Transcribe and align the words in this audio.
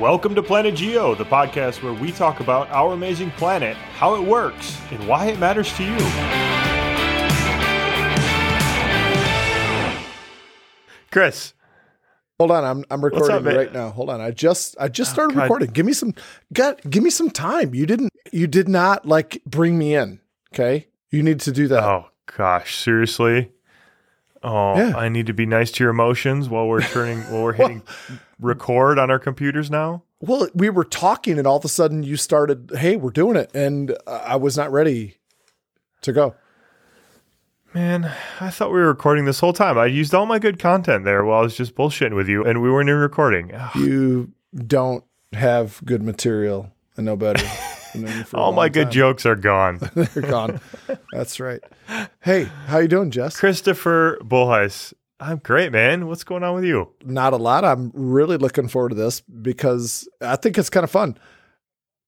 Welcome 0.00 0.34
to 0.36 0.42
Planet 0.42 0.76
Geo, 0.76 1.14
the 1.14 1.26
podcast 1.26 1.82
where 1.82 1.92
we 1.92 2.10
talk 2.10 2.40
about 2.40 2.70
our 2.70 2.94
amazing 2.94 3.30
planet, 3.32 3.76
how 3.76 4.14
it 4.14 4.22
works, 4.22 4.80
and 4.90 5.06
why 5.06 5.26
it 5.26 5.38
matters 5.38 5.70
to 5.74 5.84
you. 5.84 5.98
Chris, 11.10 11.52
Hold 12.38 12.50
on, 12.50 12.64
I'm 12.64 12.84
I'm 12.90 13.04
recording 13.04 13.46
up, 13.46 13.54
right 13.54 13.70
now. 13.70 13.90
Hold 13.90 14.08
on, 14.08 14.22
I 14.22 14.30
just 14.30 14.74
I 14.80 14.88
just 14.88 15.10
oh, 15.10 15.12
started 15.12 15.34
God. 15.34 15.42
recording. 15.42 15.70
Give 15.72 15.84
me 15.84 15.92
some, 15.92 16.14
got 16.54 16.80
give 16.88 17.02
me 17.02 17.10
some 17.10 17.28
time. 17.28 17.74
You 17.74 17.84
didn't, 17.84 18.10
you 18.32 18.46
did 18.46 18.70
not 18.70 19.04
like 19.04 19.42
bring 19.44 19.76
me 19.76 19.94
in. 19.94 20.18
Okay, 20.54 20.86
you 21.10 21.22
need 21.22 21.40
to 21.40 21.52
do 21.52 21.68
that. 21.68 21.84
oh 21.84 22.06
gosh, 22.38 22.74
seriously? 22.74 23.50
Oh, 24.42 24.74
Yeah. 24.78 24.96
I 24.96 25.10
need 25.10 25.26
to 25.26 25.34
be 25.34 25.44
nice 25.44 25.70
to 25.72 25.84
your 25.84 25.90
emotions 25.90 26.48
while 26.48 26.66
we're 26.66 26.80
turning, 26.80 27.20
while 27.24 27.42
we're 27.42 27.52
hitting 27.52 27.82
record 28.40 28.98
on 28.98 29.10
our 29.10 29.18
computers 29.18 29.70
now. 29.70 30.02
Well, 30.20 30.48
we 30.54 30.68
were 30.68 30.84
talking, 30.84 31.38
and 31.38 31.46
all 31.46 31.56
of 31.56 31.64
a 31.64 31.68
sudden 31.68 32.02
you 32.02 32.16
started. 32.16 32.72
Hey, 32.76 32.96
we're 32.96 33.10
doing 33.10 33.36
it, 33.36 33.50
and 33.54 33.96
I 34.06 34.36
was 34.36 34.56
not 34.56 34.70
ready 34.70 35.16
to 36.02 36.12
go. 36.12 36.34
Man, 37.72 38.12
I 38.40 38.50
thought 38.50 38.72
we 38.72 38.80
were 38.80 38.88
recording 38.88 39.24
this 39.26 39.38
whole 39.40 39.52
time. 39.52 39.78
I 39.78 39.86
used 39.86 40.12
all 40.12 40.26
my 40.26 40.38
good 40.40 40.58
content 40.58 41.04
there 41.04 41.24
while 41.24 41.38
I 41.38 41.42
was 41.42 41.56
just 41.56 41.74
bullshitting 41.76 42.16
with 42.16 42.28
you, 42.28 42.44
and 42.44 42.60
we 42.60 42.70
weren't 42.70 42.88
even 42.88 43.00
recording. 43.00 43.54
Ugh. 43.54 43.76
You 43.76 44.32
don't 44.66 45.04
have 45.32 45.80
good 45.84 46.02
material. 46.02 46.72
I 46.98 47.02
know 47.02 47.16
better. 47.16 47.44
I've 47.94 48.00
known 48.02 48.18
you 48.18 48.24
for 48.24 48.36
a 48.36 48.40
All 48.40 48.52
my 48.52 48.68
good 48.68 48.84
time. 48.86 48.92
jokes 48.92 49.24
are 49.24 49.36
gone. 49.36 49.78
They're 49.94 50.22
gone. 50.22 50.60
That's 51.12 51.38
right. 51.38 51.60
Hey, 52.20 52.44
how 52.66 52.78
you 52.78 52.88
doing, 52.88 53.10
Jess? 53.12 53.38
Christopher 53.38 54.18
Bolhuis. 54.20 54.92
I'm 55.20 55.38
great, 55.38 55.70
man. 55.70 56.06
What's 56.06 56.24
going 56.24 56.42
on 56.42 56.54
with 56.54 56.64
you? 56.64 56.88
not 57.04 57.34
a 57.34 57.36
lot. 57.36 57.64
I'm 57.64 57.92
really 57.94 58.38
looking 58.38 58.68
forward 58.68 58.90
to 58.90 58.94
this 58.94 59.20
because 59.20 60.08
I 60.20 60.36
think 60.36 60.56
it's 60.56 60.70
kind 60.70 60.84
of 60.84 60.90
fun. 60.90 61.18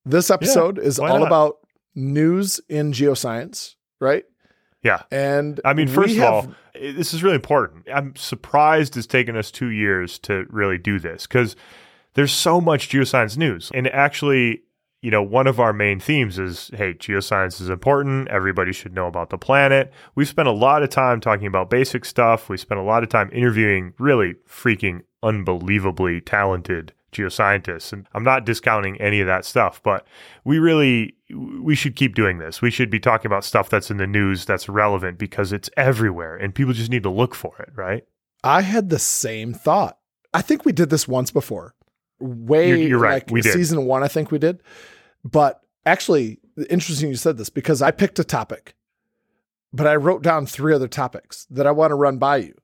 This 0.04 0.30
episode 0.30 0.78
is 0.78 0.98
all 0.98 1.20
not? 1.20 1.26
about 1.26 1.58
news 1.94 2.60
in 2.68 2.92
geoscience, 2.92 3.74
right? 4.00 4.24
Yeah. 4.82 5.02
And 5.10 5.60
I 5.64 5.74
mean, 5.74 5.88
first 5.88 6.16
of 6.16 6.22
all, 6.22 6.54
this 6.74 7.14
is 7.14 7.22
really 7.22 7.36
important. 7.36 7.86
I'm 7.92 8.16
surprised 8.16 8.96
it's 8.96 9.06
taken 9.06 9.36
us 9.36 9.50
two 9.50 9.68
years 9.68 10.18
to 10.20 10.46
really 10.48 10.78
do 10.78 10.98
this 10.98 11.26
because 11.26 11.54
there's 12.14 12.32
so 12.32 12.60
much 12.60 12.88
geoscience 12.88 13.36
news. 13.36 13.70
And 13.74 13.86
actually, 13.88 14.62
you 15.02 15.10
know, 15.10 15.22
one 15.22 15.48
of 15.48 15.58
our 15.58 15.72
main 15.72 15.98
themes 16.00 16.38
is 16.38 16.70
hey, 16.74 16.94
geoscience 16.94 17.60
is 17.60 17.68
important. 17.68 18.28
Everybody 18.28 18.72
should 18.72 18.94
know 18.94 19.08
about 19.08 19.30
the 19.30 19.38
planet. 19.38 19.92
We've 20.14 20.28
spent 20.28 20.48
a 20.48 20.52
lot 20.52 20.82
of 20.82 20.90
time 20.90 21.20
talking 21.20 21.46
about 21.48 21.68
basic 21.68 22.04
stuff. 22.04 22.48
We 22.48 22.56
spent 22.56 22.80
a 22.80 22.84
lot 22.84 23.02
of 23.02 23.08
time 23.08 23.28
interviewing 23.32 23.94
really 23.98 24.36
freaking 24.48 25.02
unbelievably 25.22 26.22
talented 26.22 26.92
geoscientists 27.12 27.92
and 27.92 28.08
I'm 28.14 28.24
not 28.24 28.46
discounting 28.46 28.98
any 28.98 29.20
of 29.20 29.26
that 29.26 29.44
stuff 29.44 29.82
but 29.82 30.06
we 30.44 30.58
really 30.58 31.14
we 31.30 31.74
should 31.74 31.94
keep 31.94 32.14
doing 32.14 32.38
this. 32.38 32.62
We 32.62 32.70
should 32.70 32.90
be 32.90 33.00
talking 33.00 33.26
about 33.26 33.44
stuff 33.44 33.68
that's 33.68 33.90
in 33.90 33.98
the 33.98 34.06
news 34.06 34.46
that's 34.46 34.68
relevant 34.68 35.18
because 35.18 35.52
it's 35.52 35.68
everywhere 35.76 36.36
and 36.36 36.54
people 36.54 36.72
just 36.72 36.90
need 36.90 37.02
to 37.02 37.10
look 37.10 37.34
for 37.34 37.58
it, 37.58 37.70
right? 37.74 38.04
I 38.42 38.62
had 38.62 38.88
the 38.88 38.98
same 38.98 39.52
thought. 39.52 39.98
I 40.32 40.40
think 40.42 40.64
we 40.64 40.72
did 40.72 40.88
this 40.88 41.06
once 41.06 41.30
before. 41.30 41.74
Way 42.22 42.68
You're- 42.68 42.86
you're 42.86 42.98
right. 42.98 43.14
like 43.14 43.30
We 43.30 43.40
did. 43.40 43.52
season 43.52 43.84
one, 43.86 44.02
I 44.02 44.08
think 44.08 44.30
we 44.30 44.38
did. 44.38 44.62
But 45.24 45.60
actually, 45.84 46.38
interesting 46.70 47.08
you 47.08 47.16
said 47.16 47.36
this 47.36 47.50
because 47.50 47.82
I 47.82 47.90
picked 47.90 48.18
a 48.18 48.24
topic, 48.24 48.74
but 49.72 49.86
I 49.86 49.96
wrote 49.96 50.22
down 50.22 50.46
three 50.46 50.74
other 50.74 50.88
topics 50.88 51.46
that 51.50 51.66
I 51.66 51.70
want 51.70 51.90
to 51.90 51.94
run 51.96 52.18
by 52.18 52.36
you. 52.38 52.54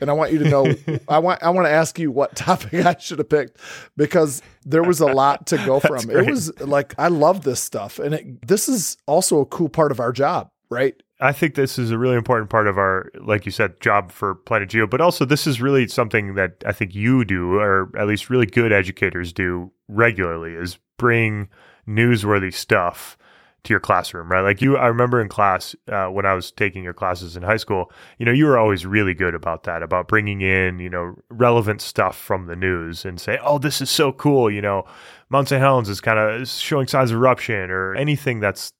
And 0.00 0.10
I 0.10 0.12
want 0.12 0.32
you 0.32 0.38
to 0.40 0.48
know 0.50 0.74
I 1.08 1.18
want 1.20 1.42
I 1.42 1.50
want 1.50 1.66
to 1.66 1.70
ask 1.70 1.98
you 1.98 2.10
what 2.10 2.34
topic 2.36 2.84
I 2.84 2.96
should 2.98 3.18
have 3.18 3.28
picked 3.30 3.58
because 3.96 4.42
there 4.64 4.82
was 4.82 5.00
a 5.00 5.06
lot 5.06 5.46
to 5.48 5.56
go 5.58 5.80
from. 5.88 6.04
great. 6.06 6.26
It 6.26 6.30
was 6.30 6.60
like 6.60 6.94
I 6.98 7.08
love 7.08 7.44
this 7.44 7.62
stuff 7.62 7.98
and 7.98 8.14
it, 8.14 8.46
this 8.46 8.68
is 8.68 8.96
also 9.06 9.40
a 9.40 9.46
cool 9.46 9.68
part 9.70 9.92
of 9.92 10.00
our 10.00 10.12
job, 10.12 10.50
right? 10.70 10.94
I 11.18 11.32
think 11.32 11.54
this 11.54 11.78
is 11.78 11.90
a 11.90 11.98
really 11.98 12.16
important 12.16 12.50
part 12.50 12.66
of 12.66 12.76
our, 12.76 13.10
like 13.20 13.46
you 13.46 13.52
said, 13.52 13.80
job 13.80 14.12
for 14.12 14.34
Planet 14.34 14.68
Geo, 14.68 14.86
but 14.86 15.00
also 15.00 15.24
this 15.24 15.46
is 15.46 15.62
really 15.62 15.88
something 15.88 16.34
that 16.34 16.62
I 16.66 16.72
think 16.72 16.94
you 16.94 17.24
do, 17.24 17.54
or 17.54 17.90
at 17.98 18.06
least 18.06 18.28
really 18.28 18.46
good 18.46 18.70
educators 18.70 19.32
do 19.32 19.72
regularly, 19.88 20.52
is 20.52 20.78
bring 20.98 21.48
newsworthy 21.88 22.52
stuff 22.52 23.16
to 23.64 23.72
your 23.72 23.80
classroom, 23.80 24.30
right? 24.30 24.42
Like 24.42 24.60
you, 24.62 24.76
I 24.76 24.86
remember 24.86 25.20
in 25.20 25.28
class 25.28 25.74
uh, 25.88 26.06
when 26.06 26.26
I 26.26 26.34
was 26.34 26.52
taking 26.52 26.84
your 26.84 26.92
classes 26.92 27.36
in 27.36 27.42
high 27.42 27.56
school, 27.56 27.90
you 28.18 28.26
know, 28.26 28.32
you 28.32 28.44
were 28.44 28.58
always 28.58 28.86
really 28.86 29.14
good 29.14 29.34
about 29.34 29.64
that, 29.64 29.82
about 29.82 30.08
bringing 30.08 30.40
in, 30.40 30.78
you 30.78 30.90
know, 30.90 31.16
relevant 31.30 31.80
stuff 31.80 32.16
from 32.16 32.46
the 32.46 32.56
news 32.56 33.04
and 33.04 33.20
say, 33.20 33.38
oh, 33.42 33.58
this 33.58 33.80
is 33.80 33.90
so 33.90 34.12
cool, 34.12 34.50
you 34.50 34.62
know, 34.62 34.84
Mount 35.30 35.48
St. 35.48 35.60
Helens 35.60 35.88
is 35.88 36.00
kind 36.00 36.18
of 36.18 36.46
showing 36.46 36.86
signs 36.86 37.10
of 37.10 37.16
eruption 37.16 37.70
or 37.70 37.94
anything 37.94 38.38
that's 38.40 38.72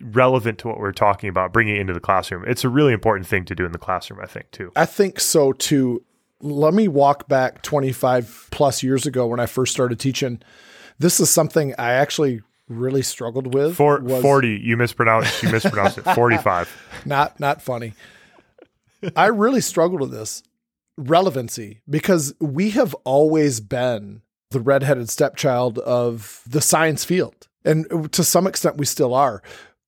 relevant 0.00 0.58
to 0.58 0.68
what 0.68 0.78
we're 0.78 0.92
talking 0.92 1.28
about, 1.28 1.52
bringing 1.52 1.76
it 1.76 1.80
into 1.80 1.92
the 1.92 2.00
classroom. 2.00 2.44
It's 2.46 2.64
a 2.64 2.68
really 2.68 2.92
important 2.92 3.26
thing 3.26 3.44
to 3.46 3.54
do 3.54 3.64
in 3.64 3.72
the 3.72 3.78
classroom, 3.78 4.20
I 4.22 4.26
think, 4.26 4.50
too. 4.50 4.72
I 4.76 4.86
think 4.86 5.20
so 5.20 5.52
too. 5.52 6.04
Let 6.40 6.74
me 6.74 6.88
walk 6.88 7.28
back 7.28 7.62
25 7.62 8.48
plus 8.50 8.82
years 8.82 9.06
ago 9.06 9.26
when 9.26 9.40
I 9.40 9.46
first 9.46 9.72
started 9.72 9.98
teaching. 9.98 10.42
This 10.98 11.20
is 11.20 11.30
something 11.30 11.74
I 11.78 11.92
actually 11.92 12.42
really 12.68 13.02
struggled 13.02 13.54
with. 13.54 13.76
For 13.76 14.00
was 14.00 14.22
40, 14.22 14.60
you 14.62 14.76
mispronounced 14.76 15.42
you 15.42 15.50
mispronounced 15.50 15.98
it. 15.98 16.02
45. 16.14 17.02
Not 17.04 17.38
not 17.40 17.62
funny. 17.62 17.94
I 19.16 19.26
really 19.26 19.60
struggled 19.60 20.00
with 20.00 20.10
this 20.10 20.42
relevancy 20.96 21.80
because 21.88 22.34
we 22.40 22.70
have 22.70 22.94
always 23.04 23.60
been 23.60 24.22
the 24.50 24.60
redheaded 24.60 25.10
stepchild 25.10 25.78
of 25.80 26.42
the 26.46 26.60
science 26.60 27.04
field. 27.04 27.48
And 27.64 28.12
to 28.12 28.22
some 28.22 28.46
extent 28.46 28.76
we 28.76 28.86
still 28.86 29.14
are, 29.14 29.42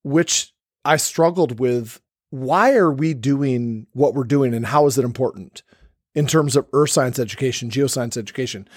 which 0.07 0.53
I 0.85 0.97
struggled 0.97 1.59
with 1.59 2.01
why 2.29 2.73
are 2.73 2.91
we 2.91 3.13
doing 3.13 3.87
what 3.93 4.13
we're 4.13 4.23
doing 4.23 4.53
and 4.53 4.65
how 4.65 4.85
is 4.85 4.97
it 4.97 5.05
important 5.05 5.63
in 6.15 6.27
terms 6.27 6.55
of 6.55 6.67
earth 6.73 6.89
science 6.91 7.19
education, 7.19 7.69
geoscience 7.69 8.17
education? 8.17 8.67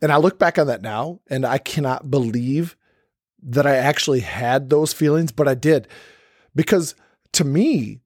And 0.00 0.12
I 0.12 0.16
look 0.16 0.38
back 0.38 0.58
on 0.58 0.66
that 0.68 0.82
now 0.82 1.20
and 1.28 1.44
I 1.44 1.58
cannot 1.58 2.10
believe 2.10 2.76
that 3.42 3.66
I 3.66 3.76
actually 3.76 4.20
had 4.20 4.68
those 4.68 4.92
feelings, 4.92 5.32
but 5.32 5.48
I 5.48 5.54
did. 5.54 5.86
Because 6.54 6.94
to 7.32 7.44
me, 7.44 8.00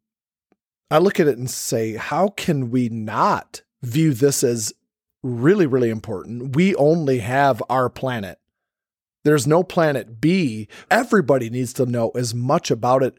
I 0.90 0.98
look 0.98 1.20
at 1.20 1.28
it 1.28 1.38
and 1.38 1.48
say, 1.48 1.96
how 1.96 2.28
can 2.28 2.70
we 2.70 2.88
not 2.90 3.62
view 3.82 4.12
this 4.12 4.44
as 4.44 4.74
really, 5.22 5.66
really 5.66 5.88
important? 5.88 6.54
We 6.54 6.74
only 6.74 7.20
have 7.20 7.62
our 7.70 7.88
planet. 7.88 8.38
There's 9.24 9.46
no 9.46 9.62
planet 9.62 10.20
B. 10.20 10.68
Everybody 10.90 11.50
needs 11.50 11.72
to 11.74 11.86
know 11.86 12.10
as 12.10 12.34
much 12.34 12.70
about 12.70 13.02
it 13.02 13.18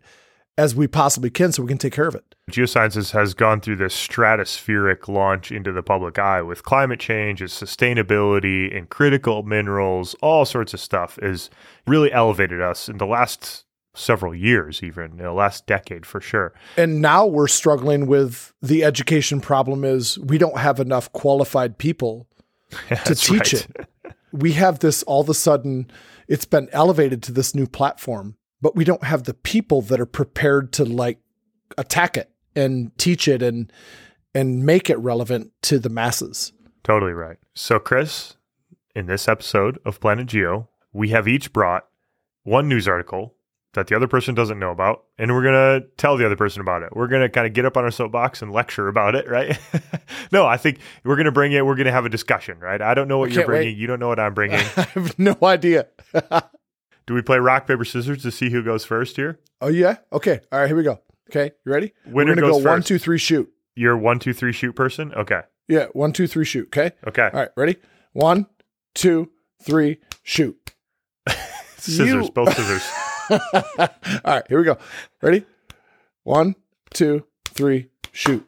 as 0.57 0.75
we 0.75 0.87
possibly 0.87 1.29
can 1.29 1.51
so 1.51 1.63
we 1.63 1.67
can 1.67 1.77
take 1.77 1.93
care 1.93 2.07
of 2.07 2.15
it. 2.15 2.35
Geosciences 2.51 3.11
has 3.11 3.33
gone 3.33 3.61
through 3.61 3.77
this 3.77 3.95
stratospheric 3.95 5.07
launch 5.07 5.51
into 5.51 5.71
the 5.71 5.81
public 5.81 6.19
eye 6.19 6.41
with 6.41 6.63
climate 6.63 6.99
change, 6.99 7.41
its 7.41 7.59
sustainability, 7.59 8.75
and 8.75 8.89
critical 8.89 9.43
minerals, 9.43 10.15
all 10.21 10.45
sorts 10.45 10.73
of 10.73 10.79
stuff 10.79 11.17
has 11.21 11.49
really 11.87 12.11
elevated 12.11 12.61
us 12.61 12.89
in 12.89 12.97
the 12.97 13.05
last 13.05 13.65
several 13.95 14.35
years, 14.35 14.83
even 14.83 15.11
in 15.11 15.17
the 15.17 15.31
last 15.31 15.65
decade 15.65 16.05
for 16.05 16.19
sure. 16.19 16.53
And 16.77 17.01
now 17.01 17.25
we're 17.25 17.47
struggling 17.47 18.07
with 18.07 18.53
the 18.61 18.83
education 18.83 19.39
problem 19.39 19.83
is 19.83 20.19
we 20.19 20.37
don't 20.37 20.57
have 20.57 20.79
enough 20.79 21.11
qualified 21.13 21.77
people 21.77 22.27
to 23.05 23.15
teach 23.15 23.53
right. 23.53 23.53
it. 23.53 23.87
We 24.33 24.53
have 24.53 24.79
this 24.79 25.03
all 25.03 25.21
of 25.21 25.29
a 25.29 25.33
sudden, 25.33 25.89
it's 26.27 26.44
been 26.44 26.67
elevated 26.73 27.23
to 27.23 27.31
this 27.31 27.55
new 27.55 27.67
platform, 27.67 28.35
but 28.61 28.75
we 28.75 28.83
don't 28.83 29.03
have 29.03 29.23
the 29.23 29.33
people 29.33 29.81
that 29.83 30.01
are 30.01 30.05
prepared 30.05 30.73
to 30.73 30.83
like 30.83 31.19
attack 31.77 32.17
it 32.17 32.29
and 32.55 32.95
teach 32.97 33.27
it 33.27 33.41
and 33.41 33.71
and 34.35 34.66
make 34.66 34.89
it 34.89 34.97
relevant 34.97 35.51
to 35.61 35.79
the 35.79 35.89
masses. 35.89 36.51
Totally 36.83 37.13
right. 37.13 37.38
So, 37.53 37.79
Chris, 37.79 38.35
in 38.95 39.06
this 39.06 39.27
episode 39.27 39.80
of 39.85 40.00
Planet 40.00 40.27
Geo, 40.27 40.68
we 40.91 41.09
have 41.09 41.27
each 41.27 41.53
brought 41.53 41.88
one 42.44 42.68
news 42.68 42.88
article 42.88 43.35
that 43.73 43.87
the 43.87 43.95
other 43.95 44.07
person 44.07 44.35
doesn't 44.35 44.59
know 44.59 44.71
about, 44.71 45.03
and 45.17 45.33
we're 45.33 45.41
going 45.43 45.81
to 45.81 45.87
tell 45.97 46.15
the 46.17 46.25
other 46.25 46.35
person 46.35 46.61
about 46.61 46.83
it. 46.83 46.95
We're 46.95 47.07
going 47.07 47.21
to 47.23 47.29
kind 47.29 47.47
of 47.47 47.53
get 47.53 47.65
up 47.65 47.75
on 47.75 47.83
our 47.83 47.91
soapbox 47.91 48.41
and 48.41 48.51
lecture 48.51 48.87
about 48.87 49.15
it, 49.15 49.27
right? 49.29 49.59
no, 50.31 50.45
I 50.45 50.57
think 50.57 50.79
we're 51.03 51.15
going 51.15 51.25
to 51.25 51.31
bring 51.31 51.51
it, 51.53 51.65
we're 51.65 51.75
going 51.75 51.85
to 51.87 51.91
have 51.91 52.05
a 52.05 52.09
discussion, 52.09 52.59
right? 52.59 52.81
I 52.81 52.93
don't 52.93 53.07
know 53.07 53.17
what 53.17 53.29
I 53.31 53.33
you're 53.33 53.41
can't 53.41 53.49
wait. 53.49 53.55
bringing. 53.63 53.77
You 53.77 53.87
don't 53.87 53.99
know 53.99 54.07
what 54.09 54.19
I'm 54.19 54.33
bringing. 54.33 54.59
I 54.77 54.81
have 54.93 55.17
no 55.17 55.35
idea. 55.43 55.87
Do 57.05 57.13
we 57.13 57.21
play 57.21 57.37
rock, 57.39 57.67
paper, 57.67 57.83
scissors 57.83 58.21
to 58.23 58.31
see 58.31 58.49
who 58.49 58.63
goes 58.63 58.85
first 58.85 59.15
here? 59.17 59.39
oh 59.59 59.67
yeah? 59.67 59.97
Okay. 60.11 60.39
All 60.51 60.59
right, 60.59 60.67
here 60.67 60.77
we 60.77 60.83
go. 60.83 61.01
Okay, 61.29 61.51
you 61.65 61.71
ready? 61.71 61.93
Winner 62.05 62.31
We're 62.31 62.35
gonna 62.35 62.47
go 62.47 62.57
one, 62.57 62.63
first. 62.79 62.87
two, 62.87 62.99
three, 62.99 63.17
shoot. 63.17 63.51
You're 63.75 63.97
one, 63.97 64.19
two, 64.19 64.33
three 64.33 64.51
shoot 64.53 64.73
person? 64.73 65.13
Okay. 65.13 65.41
Yeah, 65.67 65.87
one, 65.93 66.13
two, 66.13 66.27
three, 66.27 66.45
shoot. 66.45 66.67
Okay. 66.67 66.91
Okay. 67.07 67.23
All 67.33 67.39
right, 67.39 67.49
ready? 67.57 67.77
One, 68.11 68.45
two, 68.93 69.31
three, 69.63 69.99
shoot. 70.21 70.57
Scissors, 71.77 72.07
You- 72.27 72.31
both 72.31 72.55
scissors. 72.55 72.83
All 73.29 73.87
right, 74.25 74.43
here 74.47 74.59
we 74.59 74.65
go. 74.65 74.77
Ready? 75.21 75.45
One, 76.23 76.55
two, 76.93 77.25
three, 77.45 77.89
shoot. 78.11 78.47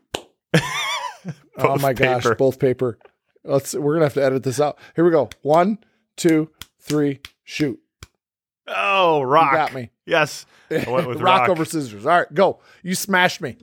oh 1.57 1.77
my 1.79 1.93
gosh, 1.93 2.25
both 2.37 2.59
paper. 2.59 2.97
Let's 3.43 3.73
we're 3.73 3.93
gonna 3.93 4.05
have 4.05 4.13
to 4.15 4.23
edit 4.23 4.43
this 4.43 4.59
out. 4.59 4.77
Here 4.95 5.05
we 5.05 5.11
go. 5.11 5.29
One, 5.41 5.79
two, 6.17 6.49
three, 6.79 7.21
shoot. 7.43 7.79
Oh, 8.67 9.21
rock. 9.21 9.51
You 9.51 9.57
got 9.57 9.73
me. 9.73 9.89
Yes. 10.05 10.45
I 10.71 10.89
went 10.89 11.07
with 11.07 11.21
rock, 11.21 11.41
rock. 11.41 11.49
over 11.49 11.65
scissors. 11.65 12.05
All 12.05 12.17
right, 12.19 12.33
go. 12.33 12.59
You 12.81 12.95
smashed 12.95 13.41
me. 13.41 13.57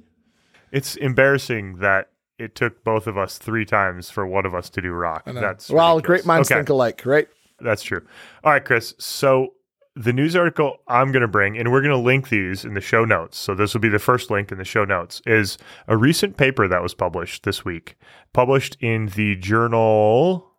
It's 0.71 0.97
embarrassing 0.97 1.79
that 1.79 2.11
it 2.39 2.55
took 2.55 2.83
both 2.85 3.07
of 3.07 3.19
us 3.19 3.39
three 3.39 3.65
times 3.65 4.11
for 4.11 4.27
one 4.27 4.47
of 4.47 4.55
us 4.55 4.71
to 4.71 4.81
do 4.81 4.93
rock. 4.93 5.25
That's 5.27 5.69
well, 5.69 5.97
ridiculous. 5.97 6.07
great 6.23 6.27
minds 6.27 6.51
Okay. 6.51 6.61
think 6.61 6.69
alike, 6.69 7.03
right? 7.05 7.29
That's 7.61 7.83
true. 7.83 8.07
All 8.45 8.53
right, 8.53 8.65
Chris. 8.65 8.95
So 8.99 9.55
the 9.95 10.13
news 10.13 10.35
article 10.35 10.79
I'm 10.89 11.13
going 11.13 11.23
to 11.23 11.29
bring, 11.29 11.59
and 11.59 11.71
we're 11.71 11.83
going 11.83 11.91
to 11.91 11.99
link 11.99 12.29
these 12.29 12.65
in 12.65 12.75
the 12.75 12.81
show 12.81 13.05
notes. 13.05 13.39
So 13.39 13.55
this 13.55 13.75
will 13.75 13.81
be 13.81 13.89
the 13.89 13.99
first 13.99 14.31
link 14.31 14.51
in 14.51 14.59
the 14.59 14.65
show 14.65 14.85
notes, 14.85 15.21
is 15.27 15.59
a 15.87 15.97
recent 15.97 16.37
paper 16.37 16.67
that 16.67 16.83
was 16.83 16.95
published 16.95 17.43
this 17.43 17.65
week, 17.65 17.97
published 18.33 18.77
in 18.81 19.07
the 19.09 19.37
journal 19.37 20.51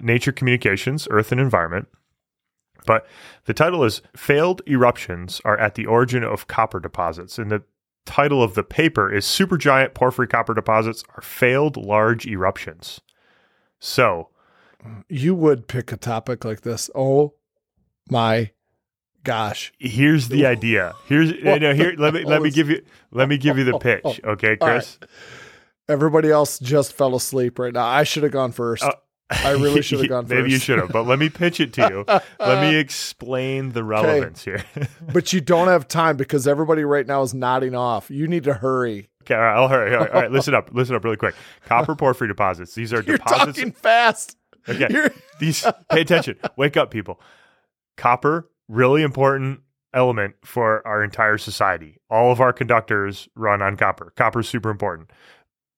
Nature 0.00 0.32
Communications, 0.32 1.06
Earth 1.10 1.30
and 1.30 1.40
Environment. 1.40 1.88
But 2.86 3.06
the 3.44 3.54
title 3.54 3.84
is 3.84 4.02
Failed 4.16 4.62
Eruptions 4.66 5.40
Are 5.44 5.58
at 5.58 5.74
the 5.74 5.86
Origin 5.86 6.24
of 6.24 6.48
Copper 6.48 6.80
Deposits. 6.80 7.38
And 7.38 7.50
the 7.50 7.62
title 8.04 8.42
of 8.42 8.54
the 8.54 8.64
paper 8.64 9.12
is 9.12 9.24
Supergiant 9.24 9.94
Porphyry 9.94 10.26
Copper 10.26 10.54
Deposits 10.54 11.04
Are 11.16 11.22
Failed 11.22 11.76
Large 11.76 12.26
Eruptions. 12.26 13.00
So, 13.78 14.30
You 15.08 15.34
would 15.34 15.66
pick 15.66 15.92
a 15.92 15.96
topic 15.96 16.44
like 16.44 16.60
this. 16.62 16.90
Oh 16.94 17.34
my 18.10 18.50
gosh. 19.22 19.72
here's 19.78 20.28
the 20.28 20.46
idea. 20.54 20.94
Here's 21.06 21.32
no, 21.42 21.74
here. 21.74 21.94
Let 21.96 22.14
me 22.14 22.24
let 22.24 22.42
me 22.42 22.50
give 22.50 22.68
you 22.70 22.82
let 23.10 23.28
me 23.28 23.38
give 23.38 23.58
you 23.58 23.64
the 23.64 23.78
pitch. 23.78 24.20
Okay, 24.24 24.56
All 24.60 24.68
Chris. 24.68 24.98
Everybody 25.88 26.30
else 26.30 26.58
just 26.58 26.94
fell 26.94 27.14
asleep 27.14 27.58
right 27.58 27.72
now. 27.72 27.84
I 27.86 28.04
should 28.04 28.22
have 28.22 28.32
gone 28.32 28.52
first. 28.52 28.82
Uh, 28.82 28.92
I 29.30 29.50
really 29.52 29.82
should 29.82 30.00
have 30.00 30.08
gone 30.08 30.24
first. 30.24 30.34
Maybe 30.34 30.50
you 30.50 30.58
should 30.58 30.78
have, 30.78 30.88
but 30.90 31.06
let 31.06 31.18
me 31.18 31.28
pitch 31.28 31.60
it 31.60 31.72
to 31.74 31.82
you. 31.88 32.04
let 32.38 32.60
me 32.62 32.76
explain 32.76 33.72
the 33.72 33.84
relevance 33.84 34.44
here. 34.44 34.64
but 35.12 35.32
you 35.34 35.40
don't 35.42 35.68
have 35.68 35.86
time 35.86 36.16
because 36.16 36.46
everybody 36.48 36.84
right 36.84 37.06
now 37.06 37.20
is 37.22 37.34
nodding 37.34 37.74
off. 37.74 38.10
You 38.10 38.26
need 38.28 38.44
to 38.44 38.54
hurry. 38.54 39.08
okay, 39.22 39.34
all 39.34 39.40
right, 39.40 39.54
I'll 39.56 39.68
hurry. 39.68 39.94
All 39.94 40.00
right, 40.00 40.10
all 40.10 40.20
right, 40.22 40.30
listen 40.30 40.54
up. 40.54 40.70
Listen 40.72 40.96
up 40.96 41.04
really 41.04 41.16
quick. 41.18 41.34
Copper 41.66 41.94
porphyry 41.94 42.28
deposits. 42.28 42.74
These 42.74 42.92
are 42.94 43.02
You're 43.02 43.18
deposits. 43.18 43.58
talking 43.58 43.72
fast. 43.72 44.36
Okay. 44.68 44.86
You're- 44.88 45.10
These 45.38 45.66
pay 45.90 46.00
attention. 46.00 46.38
Wake 46.56 46.78
up, 46.78 46.90
people. 46.90 47.20
Copper, 47.96 48.50
really 48.68 49.02
important 49.02 49.60
element 49.92 50.34
for 50.44 50.86
our 50.86 51.02
entire 51.02 51.38
society. 51.38 51.98
All 52.10 52.32
of 52.32 52.40
our 52.40 52.52
conductors 52.52 53.28
run 53.36 53.62
on 53.62 53.76
copper. 53.76 54.12
Copper 54.16 54.40
is 54.40 54.48
super 54.48 54.70
important. 54.70 55.10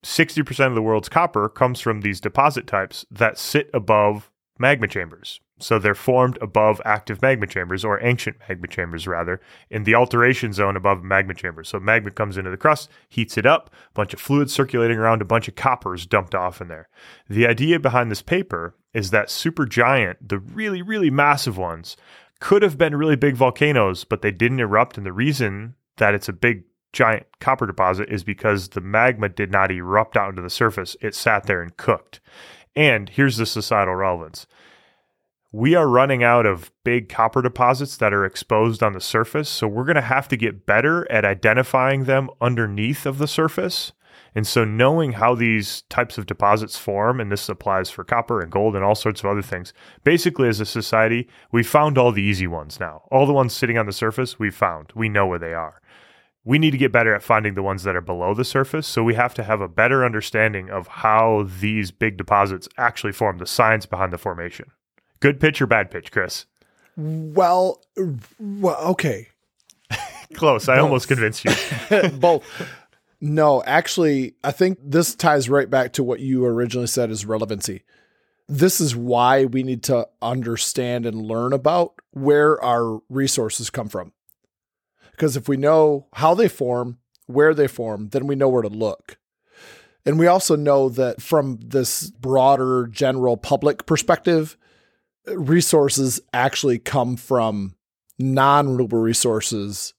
60% 0.03 0.67
of 0.67 0.75
the 0.75 0.81
world's 0.81 1.09
copper 1.09 1.49
comes 1.49 1.79
from 1.79 2.01
these 2.01 2.21
deposit 2.21 2.67
types 2.67 3.05
that 3.11 3.37
sit 3.37 3.69
above 3.73 4.31
magma 4.59 4.87
chambers. 4.87 5.39
So 5.59 5.79
they're 5.79 5.95
formed 5.95 6.37
above 6.41 6.81
active 6.85 7.21
magma 7.21 7.47
chambers, 7.47 7.83
or 7.83 8.03
ancient 8.03 8.37
magma 8.47 8.67
chambers, 8.67 9.07
rather, 9.07 9.41
in 9.69 9.83
the 9.83 9.95
alteration 9.95 10.53
zone 10.53 10.75
above 10.75 11.03
magma 11.03 11.33
chambers. 11.33 11.69
So 11.69 11.79
magma 11.79 12.11
comes 12.11 12.37
into 12.37 12.51
the 12.51 12.57
crust, 12.57 12.89
heats 13.09 13.37
it 13.37 13.45
up, 13.45 13.71
a 13.89 13.93
bunch 13.93 14.13
of 14.13 14.19
fluids 14.19 14.53
circulating 14.53 14.97
around, 14.97 15.21
a 15.21 15.25
bunch 15.25 15.47
of 15.47 15.55
coppers 15.55 16.05
dumped 16.05 16.35
off 16.35 16.61
in 16.61 16.67
there. 16.67 16.89
The 17.27 17.47
idea 17.47 17.79
behind 17.79 18.11
this 18.11 18.21
paper 18.21 18.75
is 18.93 19.09
that 19.11 19.27
supergiant, 19.27 20.15
the 20.21 20.39
really, 20.39 20.81
really 20.81 21.09
massive 21.09 21.57
ones, 21.57 21.97
could 22.39 22.61
have 22.61 22.77
been 22.77 22.95
really 22.95 23.15
big 23.15 23.35
volcanoes, 23.35 24.03
but 24.03 24.21
they 24.21 24.31
didn't 24.31 24.59
erupt. 24.59 24.97
And 24.97 25.05
the 25.05 25.13
reason 25.13 25.73
that 25.97 26.13
it's 26.13 26.29
a 26.29 26.33
big 26.33 26.65
giant 26.93 27.25
copper 27.39 27.65
deposit 27.65 28.09
is 28.09 28.23
because 28.23 28.69
the 28.69 28.81
magma 28.81 29.29
did 29.29 29.51
not 29.51 29.71
erupt 29.71 30.15
out 30.15 30.29
into 30.29 30.41
the 30.41 30.49
surface. 30.49 30.95
It 31.01 31.15
sat 31.15 31.45
there 31.45 31.61
and 31.61 31.75
cooked. 31.77 32.19
And 32.75 33.09
here's 33.09 33.37
the 33.37 33.45
societal 33.45 33.95
relevance. 33.95 34.45
We 35.53 35.75
are 35.75 35.87
running 35.87 36.23
out 36.23 36.45
of 36.45 36.73
big 36.83 37.07
copper 37.07 37.41
deposits 37.41 37.95
that 37.97 38.13
are 38.13 38.25
exposed 38.25 38.83
on 38.83 38.91
the 38.91 38.99
surface, 38.99 39.47
so 39.47 39.65
we're 39.65 39.85
going 39.85 39.95
to 39.95 40.01
have 40.01 40.27
to 40.27 40.35
get 40.35 40.65
better 40.65 41.09
at 41.09 41.23
identifying 41.23 42.03
them 42.03 42.29
underneath 42.41 43.05
of 43.05 43.17
the 43.17 43.29
surface. 43.29 43.93
And 44.35 44.45
so, 44.45 44.65
knowing 44.65 45.13
how 45.13 45.35
these 45.35 45.83
types 45.83 46.17
of 46.17 46.25
deposits 46.25 46.77
form, 46.77 47.21
and 47.21 47.31
this 47.31 47.47
applies 47.47 47.89
for 47.89 48.03
copper 48.03 48.41
and 48.41 48.51
gold 48.51 48.75
and 48.75 48.83
all 48.83 48.93
sorts 48.93 49.21
of 49.21 49.27
other 49.27 49.41
things, 49.41 49.73
basically, 50.03 50.49
as 50.49 50.59
a 50.59 50.65
society, 50.65 51.29
we 51.49 51.63
found 51.63 51.97
all 51.97 52.11
the 52.11 52.21
easy 52.21 52.45
ones 52.45 52.77
now. 52.77 53.03
All 53.09 53.25
the 53.25 53.31
ones 53.31 53.53
sitting 53.53 53.77
on 53.77 53.85
the 53.85 53.93
surface, 53.93 54.37
we 54.37 54.51
found. 54.51 54.91
We 54.95 55.07
know 55.07 55.25
where 55.25 55.39
they 55.39 55.53
are. 55.53 55.81
We 56.43 56.59
need 56.59 56.71
to 56.71 56.77
get 56.77 56.91
better 56.91 57.15
at 57.15 57.23
finding 57.23 57.53
the 57.53 57.63
ones 57.63 57.83
that 57.83 57.95
are 57.95 58.01
below 58.01 58.33
the 58.33 58.43
surface. 58.43 58.85
So, 58.85 59.01
we 59.01 59.13
have 59.13 59.33
to 59.35 59.43
have 59.43 59.61
a 59.61 59.69
better 59.69 60.03
understanding 60.03 60.69
of 60.69 60.87
how 60.87 61.47
these 61.61 61.91
big 61.91 62.17
deposits 62.17 62.67
actually 62.77 63.13
form, 63.13 63.37
the 63.37 63.47
science 63.47 63.85
behind 63.85 64.11
the 64.11 64.17
formation. 64.17 64.71
Good 65.19 65.39
pitch 65.39 65.61
or 65.61 65.67
bad 65.67 65.91
pitch, 65.91 66.11
Chris? 66.11 66.45
Well, 66.95 67.81
well, 68.39 68.77
okay. 68.91 69.27
Close. 70.33 70.67
I 70.67 70.79
almost 70.79 71.07
convinced 71.07 71.45
you. 71.45 71.51
Both. 72.13 72.43
No, 73.19 73.63
actually, 73.63 74.35
I 74.43 74.51
think 74.51 74.79
this 74.83 75.15
ties 75.15 75.49
right 75.49 75.69
back 75.69 75.93
to 75.93 76.03
what 76.03 76.19
you 76.19 76.45
originally 76.45 76.87
said 76.87 77.09
is 77.09 77.25
relevancy. 77.25 77.83
This 78.47 78.79
is 78.79 78.95
why 78.95 79.45
we 79.45 79.63
need 79.63 79.83
to 79.83 80.07
understand 80.21 81.05
and 81.05 81.21
learn 81.21 81.53
about 81.53 81.95
where 82.11 82.61
our 82.63 83.01
resources 83.09 83.69
come 83.69 83.89
from. 83.89 84.13
Because 85.11 85.35
if 85.35 85.49
we 85.49 85.57
know 85.57 86.07
how 86.13 86.33
they 86.35 86.47
form, 86.47 86.99
where 87.25 87.53
they 87.53 87.67
form, 87.67 88.09
then 88.09 88.27
we 88.27 88.35
know 88.35 88.47
where 88.47 88.61
to 88.61 88.69
look. 88.69 89.17
And 90.05 90.17
we 90.17 90.27
also 90.27 90.55
know 90.55 90.87
that 90.89 91.21
from 91.21 91.59
this 91.61 92.09
broader 92.09 92.87
general 92.87 93.35
public 93.35 93.85
perspective, 93.85 94.57
resources 95.35 96.19
actually 96.33 96.79
come 96.79 97.15
from 97.15 97.75
non 98.17 98.69
renewable 98.69 98.99
resources. 98.99 99.93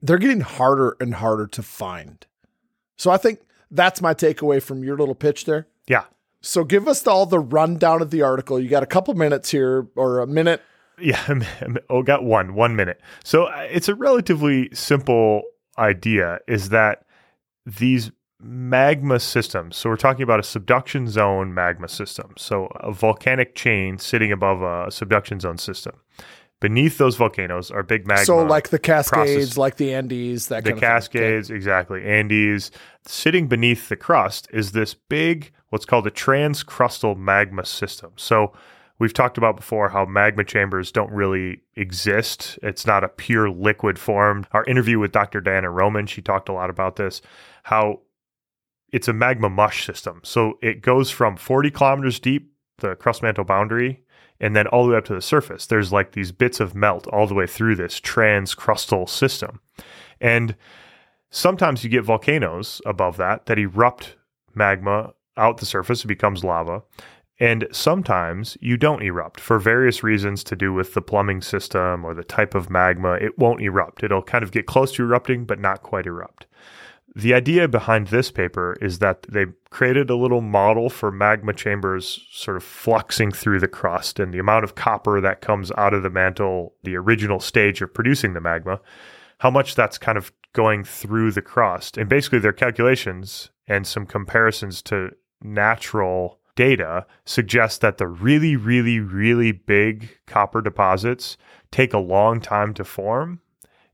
They're 0.00 0.18
getting 0.18 0.40
harder 0.40 0.96
and 1.00 1.14
harder 1.14 1.46
to 1.48 1.62
find. 1.62 2.26
So 2.96 3.10
I 3.10 3.16
think 3.16 3.40
that's 3.70 4.02
my 4.02 4.14
takeaway 4.14 4.62
from 4.62 4.84
your 4.84 4.96
little 4.96 5.14
pitch 5.14 5.44
there. 5.44 5.66
Yeah. 5.86 6.04
So 6.40 6.64
give 6.64 6.88
us 6.88 7.06
all 7.06 7.26
the 7.26 7.38
rundown 7.38 8.02
of 8.02 8.10
the 8.10 8.22
article. 8.22 8.58
You 8.58 8.68
got 8.68 8.82
a 8.82 8.86
couple 8.86 9.14
minutes 9.14 9.50
here 9.50 9.86
or 9.94 10.18
a 10.20 10.26
minute. 10.26 10.60
Yeah. 11.00 11.22
Oh, 11.88 12.02
got 12.02 12.24
one, 12.24 12.54
one 12.54 12.76
minute. 12.76 13.00
So 13.24 13.44
uh, 13.44 13.66
it's 13.70 13.88
a 13.88 13.94
relatively 13.94 14.68
simple 14.72 15.42
idea 15.78 16.38
is 16.48 16.70
that 16.70 17.04
these 17.66 18.10
magma 18.42 19.20
systems, 19.20 19.76
so 19.76 19.88
we're 19.88 19.96
talking 19.96 20.22
about 20.22 20.40
a 20.40 20.42
subduction 20.42 21.08
zone 21.08 21.54
magma 21.54 21.88
system. 21.88 22.34
So 22.36 22.66
a 22.76 22.92
volcanic 22.92 23.54
chain 23.54 23.98
sitting 23.98 24.32
above 24.32 24.62
a 24.62 24.90
subduction 24.90 25.40
zone 25.40 25.58
system. 25.58 25.94
Beneath 26.60 26.96
those 26.98 27.16
volcanoes 27.16 27.72
are 27.72 27.82
big 27.82 28.06
magma. 28.06 28.24
so 28.24 28.38
like 28.44 28.68
the 28.68 28.78
Cascades, 28.78 29.34
process- 29.34 29.56
like 29.56 29.76
the 29.76 29.94
Andes, 29.94 30.46
that 30.46 30.62
the 30.62 30.70
kind 30.70 30.74
of 30.74 30.80
thing. 30.80 30.88
Cascades, 30.88 31.50
exactly. 31.50 32.04
Andes. 32.04 32.70
Sitting 33.04 33.48
beneath 33.48 33.88
the 33.88 33.96
crust 33.96 34.48
is 34.52 34.70
this 34.70 34.94
big, 34.94 35.50
what's 35.70 35.84
called 35.84 36.06
a 36.06 36.10
transcrustal 36.10 37.16
magma 37.16 37.64
system. 37.64 38.12
So 38.14 38.52
we've 39.00 39.12
talked 39.12 39.38
about 39.38 39.56
before 39.56 39.88
how 39.88 40.04
magma 40.04 40.44
chambers 40.44 40.92
don't 40.92 41.10
really 41.10 41.62
exist. 41.74 42.60
It's 42.62 42.86
not 42.86 43.02
a 43.02 43.08
pure 43.08 43.50
liquid 43.50 43.98
form. 43.98 44.46
Our 44.52 44.64
interview 44.66 45.00
with 45.00 45.10
Dr. 45.10 45.40
Diana 45.40 45.68
Roman, 45.68 46.06
she 46.06 46.22
talked 46.22 46.48
a 46.48 46.52
lot 46.52 46.70
about 46.70 46.94
this, 46.94 47.22
how 47.64 48.02
it's 48.92 49.08
a 49.08 49.12
magma 49.12 49.48
mush 49.48 49.86
system. 49.86 50.20
So 50.22 50.58
it 50.62 50.82
goes 50.82 51.10
from 51.10 51.36
40 51.36 51.70
kilometers 51.70 52.20
deep, 52.20 52.52
the 52.78 52.94
crust 52.94 53.22
mantle 53.22 53.44
boundary, 53.44 54.02
and 54.38 54.54
then 54.54 54.66
all 54.66 54.84
the 54.84 54.92
way 54.92 54.98
up 54.98 55.04
to 55.06 55.14
the 55.14 55.22
surface. 55.22 55.66
There's 55.66 55.92
like 55.92 56.12
these 56.12 56.32
bits 56.32 56.60
of 56.60 56.74
melt 56.74 57.06
all 57.08 57.26
the 57.26 57.34
way 57.34 57.46
through 57.46 57.76
this 57.76 58.00
transcrustal 58.00 59.08
system. 59.08 59.60
And 60.20 60.56
sometimes 61.30 61.82
you 61.82 61.90
get 61.90 62.04
volcanoes 62.04 62.82
above 62.84 63.16
that 63.16 63.46
that 63.46 63.58
erupt 63.58 64.16
magma 64.54 65.14
out 65.36 65.58
the 65.58 65.66
surface, 65.66 66.04
it 66.04 66.08
becomes 66.08 66.44
lava. 66.44 66.82
And 67.40 67.66
sometimes 67.72 68.56
you 68.60 68.76
don't 68.76 69.02
erupt 69.02 69.40
for 69.40 69.58
various 69.58 70.02
reasons 70.02 70.44
to 70.44 70.54
do 70.54 70.72
with 70.72 70.94
the 70.94 71.02
plumbing 71.02 71.40
system 71.40 72.04
or 72.04 72.14
the 72.14 72.22
type 72.22 72.54
of 72.54 72.70
magma. 72.70 73.14
It 73.14 73.38
won't 73.38 73.62
erupt. 73.62 74.04
It'll 74.04 74.22
kind 74.22 74.44
of 74.44 74.52
get 74.52 74.66
close 74.66 74.92
to 74.92 75.02
erupting, 75.02 75.44
but 75.44 75.58
not 75.58 75.82
quite 75.82 76.06
erupt. 76.06 76.46
The 77.14 77.34
idea 77.34 77.68
behind 77.68 78.08
this 78.08 78.30
paper 78.30 78.76
is 78.80 78.98
that 79.00 79.22
they 79.24 79.46
created 79.70 80.08
a 80.08 80.16
little 80.16 80.40
model 80.40 80.88
for 80.88 81.10
magma 81.10 81.52
chambers 81.52 82.26
sort 82.30 82.56
of 82.56 82.64
fluxing 82.64 83.34
through 83.34 83.60
the 83.60 83.68
crust 83.68 84.18
and 84.18 84.32
the 84.32 84.38
amount 84.38 84.64
of 84.64 84.74
copper 84.74 85.20
that 85.20 85.42
comes 85.42 85.70
out 85.76 85.92
of 85.92 86.02
the 86.02 86.10
mantle, 86.10 86.74
the 86.84 86.96
original 86.96 87.38
stage 87.38 87.82
of 87.82 87.92
producing 87.92 88.32
the 88.32 88.40
magma, 88.40 88.80
how 89.38 89.50
much 89.50 89.74
that's 89.74 89.98
kind 89.98 90.16
of 90.16 90.32
going 90.54 90.84
through 90.84 91.32
the 91.32 91.42
crust. 91.42 91.98
And 91.98 92.08
basically, 92.08 92.38
their 92.38 92.52
calculations 92.52 93.50
and 93.66 93.86
some 93.86 94.06
comparisons 94.06 94.80
to 94.82 95.10
natural 95.42 96.38
data 96.54 97.06
suggest 97.24 97.80
that 97.82 97.98
the 97.98 98.06
really, 98.06 98.56
really, 98.56 99.00
really 99.00 99.52
big 99.52 100.18
copper 100.26 100.62
deposits 100.62 101.36
take 101.70 101.92
a 101.92 101.98
long 101.98 102.40
time 102.40 102.72
to 102.74 102.84
form 102.84 103.40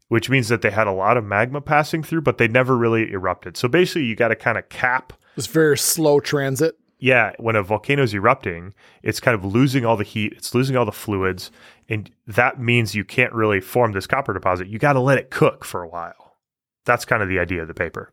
which 0.08 0.28
means 0.30 0.48
that 0.48 0.62
they 0.62 0.70
had 0.70 0.86
a 0.86 0.92
lot 0.92 1.16
of 1.16 1.24
magma 1.24 1.60
passing 1.60 2.02
through, 2.02 2.22
but 2.22 2.38
they 2.38 2.48
never 2.48 2.76
really 2.76 3.12
erupted. 3.12 3.56
So 3.56 3.68
basically, 3.68 4.04
you 4.04 4.16
got 4.16 4.28
to 4.28 4.36
kind 4.36 4.58
of 4.58 4.68
cap. 4.68 5.12
It's 5.36 5.46
very 5.46 5.78
slow 5.78 6.20
transit. 6.20 6.76
yeah, 6.98 7.32
when 7.38 7.54
a 7.56 7.62
volcano 7.62 8.02
is 8.02 8.12
erupting, 8.14 8.74
it's 9.02 9.20
kind 9.20 9.34
of 9.34 9.44
losing 9.44 9.84
all 9.84 9.96
the 9.96 10.04
heat, 10.04 10.32
it's 10.36 10.54
losing 10.54 10.76
all 10.76 10.84
the 10.84 10.90
fluids, 10.92 11.50
and 11.88 12.10
that 12.26 12.60
means 12.60 12.94
you 12.94 13.04
can't 13.04 13.32
really 13.32 13.60
form 13.60 13.92
this 13.92 14.06
copper 14.06 14.32
deposit. 14.34 14.66
You 14.66 14.78
got 14.78 14.94
to 14.94 15.00
let 15.00 15.18
it 15.18 15.30
cook 15.30 15.64
for 15.64 15.82
a 15.82 15.88
while. 15.88 16.36
That's 16.84 17.04
kind 17.04 17.22
of 17.22 17.28
the 17.28 17.38
idea 17.38 17.62
of 17.62 17.68
the 17.68 17.74
paper. 17.74 18.12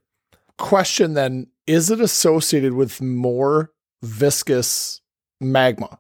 Question 0.57 1.13
then 1.15 1.47
is 1.65 1.89
it 1.89 1.99
associated 1.99 2.73
with 2.73 3.01
more 3.01 3.71
viscous 4.03 5.01
magma? 5.41 5.99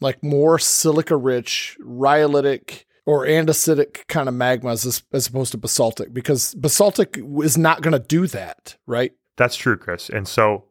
Like 0.00 0.22
more 0.22 0.58
silica 0.58 1.16
rich, 1.16 1.76
rhyolitic, 1.82 2.84
or 3.06 3.24
andesitic 3.24 4.06
kind 4.08 4.28
of 4.28 4.34
magmas 4.34 4.84
as, 4.84 5.02
as 5.12 5.28
opposed 5.28 5.52
to 5.52 5.58
basaltic? 5.58 6.12
Because 6.12 6.54
basaltic 6.54 7.18
is 7.42 7.56
not 7.56 7.80
going 7.80 7.92
to 7.92 7.98
do 7.98 8.26
that, 8.26 8.76
right? 8.86 9.12
That's 9.36 9.56
true, 9.56 9.76
Chris. 9.76 10.10
And 10.10 10.28
so 10.28 10.64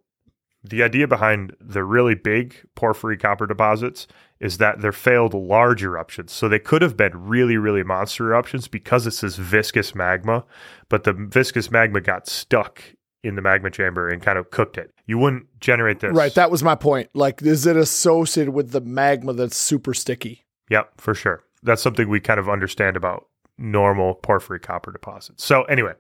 the 0.63 0.83
idea 0.83 1.07
behind 1.07 1.55
the 1.59 1.83
really 1.83 2.15
big 2.15 2.55
porphyry 2.75 3.17
copper 3.17 3.47
deposits 3.47 4.07
is 4.39 4.57
that 4.57 4.81
they're 4.81 4.91
failed 4.91 5.33
large 5.33 5.83
eruptions. 5.83 6.31
So 6.31 6.49
they 6.49 6.59
could 6.59 6.81
have 6.81 6.97
been 6.97 7.11
really, 7.13 7.57
really 7.57 7.83
monster 7.83 8.27
eruptions 8.27 8.67
because 8.67 9.07
it's 9.07 9.21
this 9.21 9.37
viscous 9.37 9.95
magma, 9.95 10.43
but 10.89 11.03
the 11.03 11.13
viscous 11.13 11.71
magma 11.71 12.01
got 12.01 12.27
stuck 12.27 12.81
in 13.23 13.35
the 13.35 13.41
magma 13.41 13.71
chamber 13.71 14.09
and 14.09 14.21
kind 14.21 14.37
of 14.37 14.51
cooked 14.51 14.77
it. 14.77 14.91
You 15.05 15.17
wouldn't 15.17 15.47
generate 15.59 15.99
this. 15.99 16.13
Right. 16.13 16.33
That 16.35 16.51
was 16.51 16.63
my 16.63 16.75
point. 16.75 17.09
Like, 17.13 17.41
is 17.41 17.65
it 17.65 17.77
associated 17.77 18.53
with 18.53 18.71
the 18.71 18.81
magma 18.81 19.33
that's 19.33 19.57
super 19.57 19.93
sticky? 19.93 20.45
Yep, 20.69 20.99
for 20.99 21.13
sure. 21.13 21.43
That's 21.65 21.81
something 21.81 22.07
we 22.07 22.19
kind 22.19 22.39
of 22.39 22.47
understand 22.49 22.95
about 22.95 23.27
normal 23.57 24.15
porphyry 24.15 24.59
copper 24.59 24.91
deposits. 24.91 25.43
So, 25.43 25.63
anyway, 25.63 25.93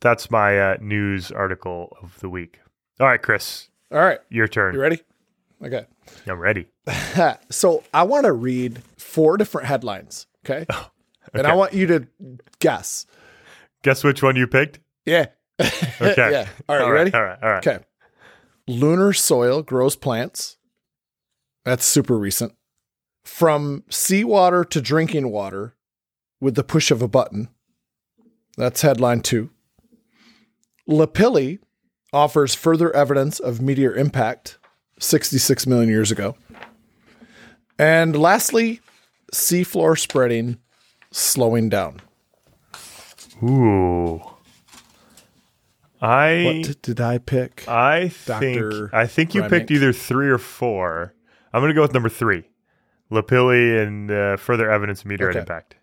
that's 0.00 0.30
my 0.30 0.58
uh, 0.58 0.76
news 0.80 1.30
article 1.32 1.96
of 2.00 2.18
the 2.20 2.28
week. 2.30 2.60
All 3.00 3.06
right, 3.06 3.20
Chris. 3.20 3.68
All 3.92 3.98
right. 3.98 4.20
Your 4.28 4.48
turn. 4.48 4.74
You 4.74 4.80
ready? 4.80 5.00
Okay. 5.64 5.86
I'm 6.26 6.38
ready. 6.38 6.66
so 7.50 7.82
I 7.92 8.04
want 8.04 8.26
to 8.26 8.32
read 8.32 8.82
four 8.96 9.36
different 9.36 9.66
headlines. 9.66 10.26
Okay? 10.44 10.66
okay. 10.70 10.88
And 11.34 11.46
I 11.46 11.54
want 11.54 11.74
you 11.74 11.86
to 11.88 12.06
guess. 12.60 13.06
Guess 13.82 14.04
which 14.04 14.22
one 14.22 14.36
you 14.36 14.46
picked? 14.46 14.80
Yeah. 15.04 15.26
Okay. 16.00 16.30
yeah. 16.30 16.46
All 16.68 16.76
right. 16.76 16.82
All 16.82 16.86
you 16.86 16.92
right, 16.92 16.98
ready? 16.98 17.12
All 17.12 17.24
right. 17.24 17.38
All 17.42 17.50
right. 17.50 17.66
Okay. 17.66 17.84
Lunar 18.68 19.12
soil 19.12 19.62
grows 19.62 19.96
plants. 19.96 20.56
That's 21.64 21.84
super 21.84 22.16
recent. 22.16 22.52
From 23.24 23.84
seawater 23.88 24.64
to 24.64 24.80
drinking 24.80 25.30
water 25.30 25.74
with 26.40 26.54
the 26.54 26.64
push 26.64 26.90
of 26.90 27.02
a 27.02 27.08
button. 27.08 27.48
That's 28.56 28.82
headline 28.82 29.20
two. 29.20 29.50
Lapilli 30.88 31.58
offers 32.12 32.54
further 32.54 32.94
evidence 32.94 33.38
of 33.38 33.60
meteor 33.60 33.94
impact 33.94 34.58
66 34.98 35.66
million 35.66 35.88
years 35.88 36.10
ago. 36.10 36.36
And 37.78 38.16
lastly, 38.16 38.80
seafloor 39.32 39.98
spreading 39.98 40.58
slowing 41.10 41.68
down. 41.68 42.00
Ooh. 43.42 44.20
I 46.00 46.62
What 46.64 46.82
did 46.82 47.00
I 47.00 47.18
pick? 47.18 47.68
I 47.68 48.12
Dr. 48.24 48.40
think 48.40 48.94
I 48.94 49.06
think 49.06 49.34
you 49.34 49.42
picked 49.44 49.70
either 49.70 49.92
three 49.92 50.28
or 50.28 50.38
four. 50.38 51.14
I'm 51.52 51.60
going 51.60 51.70
to 51.70 51.74
go 51.74 51.82
with 51.82 51.94
number 51.94 52.08
three, 52.08 52.44
Lapilli 53.10 53.82
and 53.82 54.10
uh, 54.10 54.36
further 54.36 54.70
evidence 54.70 55.00
of 55.00 55.06
meteorite 55.06 55.36
Okay. 55.36 55.40
impact. 55.40 55.76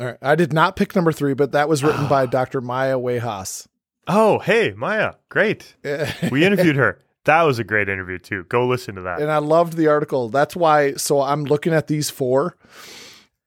All 0.00 0.06
right. 0.06 0.18
I 0.22 0.34
did 0.34 0.52
not 0.52 0.76
pick 0.76 0.94
number 0.94 1.12
three, 1.12 1.34
but 1.34 1.52
that 1.52 1.68
was 1.68 1.82
written 1.82 2.08
by 2.08 2.26
Dr. 2.38 2.60
Maya 2.60 2.98
Wei-Haas. 2.98 3.68
Oh, 4.06 4.38
hey, 4.38 4.72
Maya, 4.76 5.14
great. 5.28 5.74
We 6.30 6.44
interviewed 6.44 6.76
her. 6.76 7.00
That 7.24 7.42
was 7.42 7.58
a 7.58 7.64
great 7.64 7.88
interview 7.90 8.18
too. 8.18 8.44
Go 8.48 8.66
listen 8.66 8.94
to 8.94 9.02
that. 9.02 9.20
and 9.20 9.30
I 9.30 9.36
loved 9.38 9.74
the 9.74 9.88
article. 9.88 10.28
That's 10.30 10.56
why. 10.56 10.94
So 10.94 11.20
I'm 11.20 11.44
looking 11.44 11.74
at 11.74 11.86
these 11.86 12.08
four, 12.08 12.56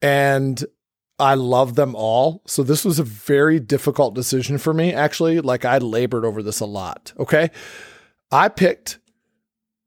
and 0.00 0.64
I 1.18 1.34
love 1.34 1.74
them 1.74 1.94
all. 1.96 2.42
So 2.46 2.62
this 2.62 2.84
was 2.84 2.98
a 2.98 3.04
very 3.04 3.58
difficult 3.58 4.14
decision 4.14 4.58
for 4.58 4.72
me. 4.72 4.92
Actually, 4.92 5.40
like 5.40 5.64
I 5.64 5.78
labored 5.78 6.24
over 6.24 6.42
this 6.44 6.60
a 6.60 6.64
lot. 6.66 7.12
Okay, 7.18 7.50
I 8.30 8.48
picked 8.48 8.98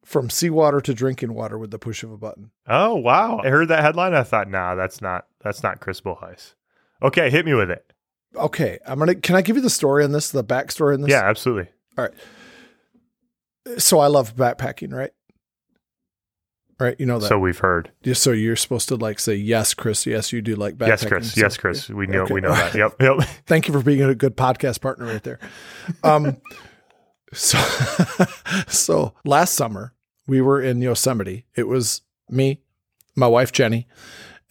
from 0.05 0.29
seawater 0.29 0.79
to 0.79 0.93
drinking 0.93 1.33
water 1.33 1.57
with 1.57 1.71
the 1.71 1.79
push 1.79 2.03
of 2.03 2.12
a 2.12 2.17
button. 2.17 2.51
Oh 2.67 2.95
wow! 2.95 3.41
I 3.43 3.50
heard 3.50 3.67
that 3.67 3.83
headline. 3.83 4.13
I 4.13 4.24
thought, 4.24 4.50
nah, 4.50 4.75
that's 4.75 5.01
not 5.01 5.25
that's 5.43 5.63
not 5.63 5.81
Chris 5.81 6.00
Bolhuis. 6.00 6.53
Okay, 7.03 7.29
hit 7.29 7.45
me 7.45 7.53
with 7.53 7.69
it. 7.69 7.91
Okay, 8.35 8.79
I'm 8.85 9.00
gonna. 9.00 9.15
Can 9.15 9.35
I 9.35 9.41
give 9.41 9.55
you 9.55 9.62
the 9.62 9.69
story 9.69 10.03
on 10.03 10.12
this? 10.12 10.29
The 10.29 10.43
backstory 10.43 10.93
on 10.93 11.01
this? 11.01 11.12
Yeah, 11.12 11.27
absolutely. 11.27 11.71
All 11.97 12.05
right. 12.05 13.79
So 13.79 14.00
I 14.00 14.07
love 14.07 14.35
backpacking, 14.35 14.93
right? 14.93 15.12
Right, 16.79 16.95
you 17.00 17.05
know 17.05 17.19
that. 17.19 17.27
So 17.27 17.39
we've 17.39 17.57
heard. 17.57 17.91
Yeah, 18.03 18.13
so 18.15 18.31
you're 18.31 18.57
supposed 18.57 18.89
to 18.89 18.95
like 18.95 19.19
say 19.19 19.35
yes, 19.35 19.74
Chris. 19.74 20.05
Yes, 20.05 20.31
you 20.33 20.41
do 20.41 20.55
like 20.55 20.75
backpacking. 20.75 20.88
Yes, 20.88 21.05
Chris. 21.05 21.33
So- 21.33 21.41
yes, 21.41 21.57
Chris. 21.57 21.89
We 21.89 22.05
know. 22.05 22.24
Okay. 22.24 22.33
We 22.33 22.41
know 22.41 22.50
that. 22.53 22.75
Yep. 22.75 22.95
Yep. 23.01 23.17
Thank 23.47 23.67
you 23.67 23.74
for 23.74 23.81
being 23.81 24.03
a 24.03 24.13
good 24.13 24.38
podcast 24.38 24.81
partner 24.81 25.05
right 25.05 25.24
there. 25.24 25.39
Um, 26.03 26.38
so, 27.33 27.57
so 28.67 29.13
last 29.24 29.53
summer 29.55 29.94
we 30.27 30.41
were 30.41 30.62
in 30.62 30.82
Yosemite. 30.82 31.46
It 31.55 31.67
was 31.67 32.01
me, 32.29 32.62
my 33.15 33.27
wife 33.27 33.51
Jenny, 33.51 33.88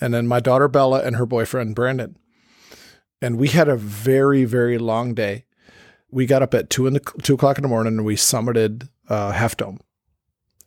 and 0.01 0.13
then 0.13 0.27
my 0.27 0.41
daughter 0.41 0.69
Bella 0.69 1.03
and 1.03 1.17
her 1.17 1.27
boyfriend 1.27 1.75
Brandon. 1.75 2.17
And 3.21 3.39
we 3.39 3.49
had 3.49 3.69
a 3.69 3.77
very, 3.77 4.45
very 4.45 4.79
long 4.79 5.15
day. 5.15 5.47
We 6.11 6.27
got 6.27 6.43
up 6.43 6.55
at 6.55 6.71
two 6.71 6.87
in 6.87 6.95
the 6.95 7.01
two 7.23 7.35
o'clock 7.35 7.59
in 7.59 7.63
the 7.63 7.69
morning 7.69 7.97
and 7.97 8.07
we 8.07 8.17
summited 8.17 8.89
uh, 9.09 9.33
Half 9.33 9.57
Dome, 9.57 9.81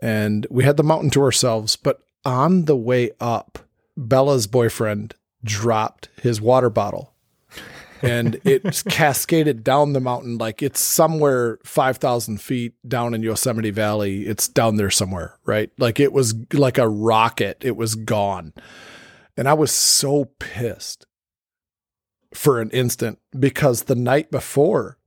and 0.01 0.45
we 0.49 0.63
had 0.63 0.77
the 0.77 0.83
mountain 0.83 1.09
to 1.11 1.21
ourselves. 1.21 1.75
But 1.75 2.01
on 2.25 2.65
the 2.65 2.75
way 2.75 3.11
up, 3.19 3.59
Bella's 3.95 4.47
boyfriend 4.47 5.15
dropped 5.43 6.09
his 6.21 6.41
water 6.41 6.69
bottle 6.69 7.13
and 8.01 8.39
it 8.43 8.83
cascaded 8.89 9.63
down 9.63 9.93
the 9.93 9.99
mountain 9.99 10.37
like 10.37 10.61
it's 10.61 10.79
somewhere 10.79 11.59
5000 11.63 12.39
feet 12.41 12.73
down 12.87 13.13
in 13.13 13.23
yosemite 13.23 13.71
valley. 13.71 14.25
It's 14.27 14.47
down 14.47 14.75
there 14.75 14.91
somewhere 14.91 15.37
right? 15.45 15.71
Like 15.77 15.99
it 15.99 16.13
was 16.13 16.35
like 16.53 16.77
a 16.77 16.89
rocket. 16.89 17.57
It 17.61 17.75
was 17.75 17.95
gone. 17.95 18.53
And 19.35 19.47
i 19.47 19.53
was 19.53 19.71
so 19.71 20.25
pissed 20.39 21.05
for 22.33 22.59
an 22.59 22.69
instant 22.71 23.19
because 23.37 23.83
the 23.83 23.95
night 23.95 24.31
before 24.31 24.97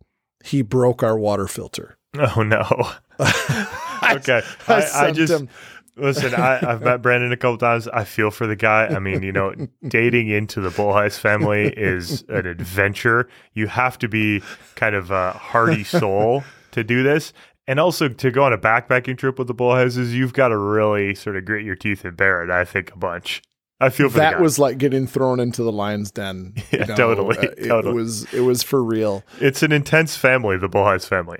he 0.44 0.62
broke 0.62 1.02
our 1.02 1.18
water 1.18 1.46
filter. 1.46 1.98
Oh 2.18 2.42
no. 2.42 2.64
okay. 3.20 4.42
I 4.68 4.74
I, 4.74 5.06
I 5.06 5.12
just 5.12 5.32
him- 5.32 5.48
listen. 5.96 6.34
I, 6.34 6.58
I've 6.62 6.82
met 6.82 7.02
Brandon 7.02 7.32
a 7.32 7.36
couple 7.36 7.58
times. 7.58 7.88
I 7.88 8.04
feel 8.04 8.30
for 8.30 8.46
the 8.46 8.56
guy. 8.56 8.86
I 8.86 8.98
mean, 8.98 9.22
you 9.22 9.32
know, 9.32 9.54
dating 9.86 10.28
into 10.28 10.60
the 10.60 10.70
Bolhuis 10.70 11.18
family 11.18 11.68
is 11.68 12.22
an 12.28 12.46
adventure. 12.46 13.28
You 13.54 13.66
have 13.68 13.98
to 13.98 14.08
be 14.08 14.42
kind 14.76 14.94
of 14.94 15.10
a 15.10 15.32
hardy 15.32 15.84
soul 15.84 16.44
to 16.72 16.84
do 16.84 17.02
this. 17.02 17.32
And 17.66 17.78
also 17.78 18.08
to 18.08 18.30
go 18.30 18.42
on 18.44 18.52
a 18.52 18.58
backpacking 18.58 19.16
trip 19.16 19.38
with 19.38 19.46
the 19.46 19.54
Bolhuises, 19.54 20.12
you've 20.12 20.32
got 20.32 20.48
to 20.48 20.58
really 20.58 21.14
sort 21.14 21.36
of 21.36 21.44
grit 21.44 21.64
your 21.64 21.76
teeth 21.76 22.04
and 22.04 22.16
bear 22.16 22.42
it. 22.42 22.50
I 22.50 22.64
think 22.64 22.92
a 22.92 22.96
bunch. 22.96 23.42
I 23.80 23.88
feel 23.88 24.10
for 24.10 24.18
that 24.18 24.40
was 24.40 24.58
like 24.58 24.76
getting 24.76 25.06
thrown 25.06 25.40
into 25.40 25.62
the 25.62 25.72
lion's 25.72 26.10
den 26.10 26.54
Yeah, 26.70 26.84
totally, 26.84 27.38
uh, 27.38 27.42
it 27.56 27.68
totally. 27.68 27.94
was 27.94 28.32
it 28.34 28.40
was 28.40 28.62
for 28.62 28.84
real 28.84 29.24
it's 29.40 29.62
an 29.62 29.72
intense 29.72 30.16
family, 30.16 30.58
the 30.58 30.68
Bolhuis 30.68 31.06
family. 31.08 31.38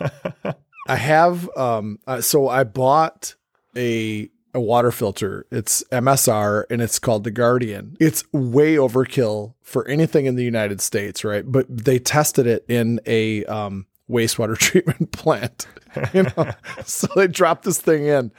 I 0.88 0.96
have 0.96 1.48
um 1.56 1.98
uh, 2.06 2.20
so 2.20 2.48
I 2.48 2.64
bought 2.64 3.36
a 3.76 4.30
a 4.54 4.60
water 4.60 4.90
filter. 4.90 5.46
It's 5.50 5.84
MSR 5.92 6.64
and 6.70 6.80
it's 6.80 6.98
called 6.98 7.24
the 7.24 7.30
Guardian. 7.30 7.96
It's 8.00 8.24
way 8.32 8.76
overkill 8.76 9.54
for 9.62 9.86
anything 9.86 10.26
in 10.26 10.36
the 10.36 10.44
United 10.44 10.80
States, 10.80 11.22
right? 11.22 11.44
But 11.46 11.66
they 11.68 11.98
tested 11.98 12.46
it 12.46 12.64
in 12.68 13.00
a 13.06 13.44
um 13.44 13.86
wastewater 14.08 14.56
treatment 14.58 15.12
plant. 15.12 15.66
You 16.12 16.24
know, 16.24 16.50
so 16.84 17.08
they 17.16 17.26
dropped 17.26 17.64
this 17.64 17.80
thing 17.80 18.06
in, 18.06 18.30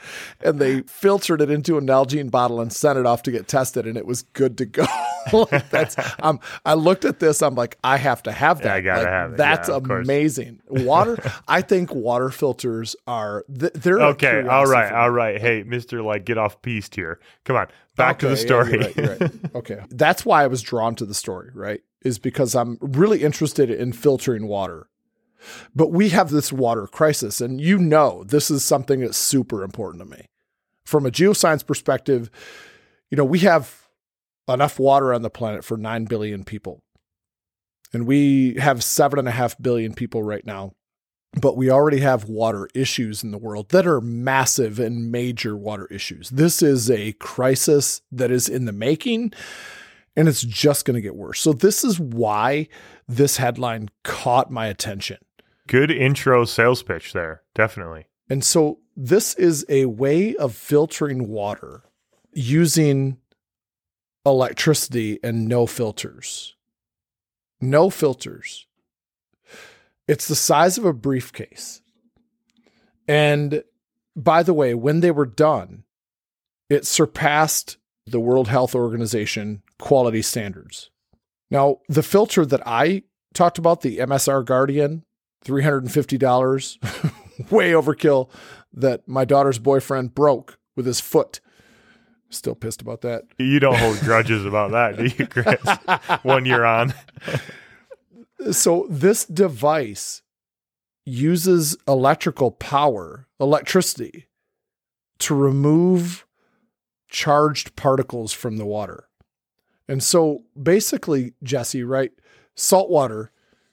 and 0.42 0.58
they 0.60 0.82
filtered 0.82 1.40
it 1.40 1.50
into 1.50 1.76
a 1.76 1.80
Nalgene 1.80 2.30
bottle 2.30 2.60
and 2.60 2.72
sent 2.72 2.98
it 2.98 3.04
off 3.06 3.22
to 3.24 3.30
get 3.32 3.48
tested, 3.48 3.86
and 3.86 3.96
it 3.98 4.06
was 4.06 4.22
good 4.22 4.56
to 4.58 4.66
go. 4.66 4.86
Like, 5.34 5.68
that's 5.68 5.96
um, 6.22 6.40
I 6.64 6.72
looked 6.74 7.04
at 7.04 7.20
this. 7.20 7.42
I'm 7.42 7.54
like, 7.54 7.76
I 7.84 7.98
have 7.98 8.22
to 8.22 8.32
have 8.32 8.62
that. 8.62 8.64
Yeah, 8.68 8.74
I 8.74 8.80
gotta 8.80 9.00
Like, 9.02 9.08
have 9.10 9.32
it. 9.32 9.36
That's 9.36 9.68
Yeah, 9.68 9.76
amazing. 9.76 10.60
Water. 10.66 11.18
I 11.46 11.60
think 11.60 11.94
water 11.94 12.30
filters 12.30 12.96
are 13.06 13.44
th- 13.56 13.74
they're 13.74 14.00
okay, 14.00 14.42
all 14.48 14.64
right, 14.64 14.90
all 14.90 15.10
right. 15.10 15.38
Hey, 15.38 15.62
Mister, 15.62 16.02
like, 16.02 16.24
get 16.24 16.38
off 16.38 16.62
piste 16.62 16.94
here. 16.94 17.20
Come 17.44 17.56
on, 17.56 17.66
back 17.96 18.18
to 18.20 18.28
the 18.28 18.32
Okay, 18.32 18.40
yeah, 18.40 18.46
story. 18.46 18.70
you're 18.72 18.80
right, 18.80 18.96
you're 18.96 19.16
right. 19.16 19.54
Okay, 19.56 19.80
that's 19.90 20.24
why 20.24 20.42
I 20.42 20.46
was 20.46 20.62
drawn 20.62 20.94
to 20.96 21.04
the 21.04 21.14
story. 21.14 21.50
Right, 21.54 21.82
is 22.02 22.18
because 22.18 22.54
I'm 22.54 22.78
really 22.80 23.22
interested 23.22 23.70
in 23.70 23.92
filtering 23.92 24.46
water. 24.48 24.88
But 25.74 25.92
we 25.92 26.10
have 26.10 26.30
this 26.30 26.52
water 26.52 26.86
crisis, 26.86 27.40
and 27.40 27.60
you 27.60 27.78
know 27.78 28.24
this 28.24 28.50
is 28.50 28.64
something 28.64 29.00
that's 29.00 29.18
super 29.18 29.62
important 29.62 30.02
to 30.02 30.08
me. 30.10 30.26
From 30.84 31.06
a 31.06 31.10
geoscience 31.10 31.66
perspective, 31.66 32.30
you 33.10 33.16
know 33.16 33.24
we 33.24 33.40
have 33.40 33.88
enough 34.48 34.78
water 34.78 35.14
on 35.14 35.22
the 35.22 35.30
planet 35.30 35.64
for 35.64 35.76
nine 35.76 36.04
billion 36.04 36.44
people, 36.44 36.80
and 37.92 38.06
we 38.06 38.54
have 38.54 38.82
seven 38.84 39.18
and 39.18 39.28
a 39.28 39.32
half 39.32 39.56
billion 39.60 39.94
people 39.94 40.22
right 40.22 40.44
now. 40.46 40.72
but 41.40 41.56
we 41.56 41.70
already 41.70 42.00
have 42.00 42.24
water 42.24 42.68
issues 42.74 43.22
in 43.22 43.30
the 43.30 43.38
world 43.38 43.68
that 43.68 43.86
are 43.86 44.00
massive 44.00 44.80
and 44.80 45.12
major 45.12 45.56
water 45.56 45.86
issues. 45.86 46.28
This 46.30 46.60
is 46.60 46.90
a 46.90 47.12
crisis 47.14 48.02
that 48.10 48.32
is 48.32 48.48
in 48.48 48.64
the 48.64 48.72
making 48.72 49.32
and 50.16 50.28
it's 50.28 50.42
just 50.42 50.84
going 50.84 50.96
to 50.96 51.00
get 51.00 51.16
worse. 51.16 51.40
So, 51.40 51.52
this 51.52 51.84
is 51.84 52.00
why 52.00 52.68
this 53.06 53.36
headline 53.36 53.90
caught 54.02 54.50
my 54.50 54.66
attention. 54.66 55.18
Good 55.70 55.92
intro 55.92 56.44
sales 56.46 56.82
pitch 56.82 57.12
there, 57.12 57.42
definitely. 57.54 58.06
And 58.28 58.42
so, 58.44 58.80
this 58.96 59.34
is 59.34 59.64
a 59.68 59.84
way 59.84 60.34
of 60.34 60.52
filtering 60.52 61.28
water 61.28 61.84
using 62.32 63.18
electricity 64.26 65.20
and 65.22 65.46
no 65.46 65.66
filters. 65.66 66.56
No 67.60 67.88
filters. 67.88 68.66
It's 70.08 70.26
the 70.26 70.34
size 70.34 70.76
of 70.76 70.84
a 70.84 70.92
briefcase. 70.92 71.82
And 73.06 73.62
by 74.16 74.42
the 74.42 74.54
way, 74.54 74.74
when 74.74 74.98
they 75.00 75.12
were 75.12 75.24
done, 75.24 75.84
it 76.68 76.84
surpassed 76.84 77.76
the 78.06 78.18
World 78.18 78.48
Health 78.48 78.74
Organization 78.74 79.62
quality 79.78 80.22
standards. 80.22 80.90
Now, 81.48 81.78
the 81.88 82.02
filter 82.02 82.44
that 82.44 82.66
I 82.66 83.04
talked 83.34 83.58
about, 83.58 83.82
the 83.82 83.98
MSR 83.98 84.44
Guardian, 84.44 85.04
$350, 85.44 87.50
way 87.50 87.72
overkill, 87.72 88.30
that 88.72 89.06
my 89.08 89.24
daughter's 89.24 89.58
boyfriend 89.58 90.14
broke 90.14 90.58
with 90.76 90.86
his 90.86 91.00
foot. 91.00 91.40
Still 92.28 92.54
pissed 92.54 92.80
about 92.80 93.00
that. 93.00 93.24
You 93.38 93.58
don't 93.58 93.76
hold 93.76 93.98
grudges 94.00 94.44
about 94.44 94.70
that, 94.70 94.96
do 94.96 95.06
you, 95.06 95.26
Chris? 95.26 95.60
One 96.22 96.44
year 96.44 96.64
on. 96.64 96.94
so 98.52 98.86
this 98.88 99.24
device 99.24 100.22
uses 101.04 101.76
electrical 101.88 102.52
power, 102.52 103.26
electricity, 103.40 104.28
to 105.18 105.34
remove 105.34 106.26
charged 107.08 107.74
particles 107.74 108.32
from 108.32 108.56
the 108.56 108.66
water. 108.66 109.08
And 109.88 110.02
so 110.02 110.44
basically, 110.60 111.34
Jesse, 111.42 111.82
right? 111.82 112.12
Salt 112.54 112.90
water 112.90 113.32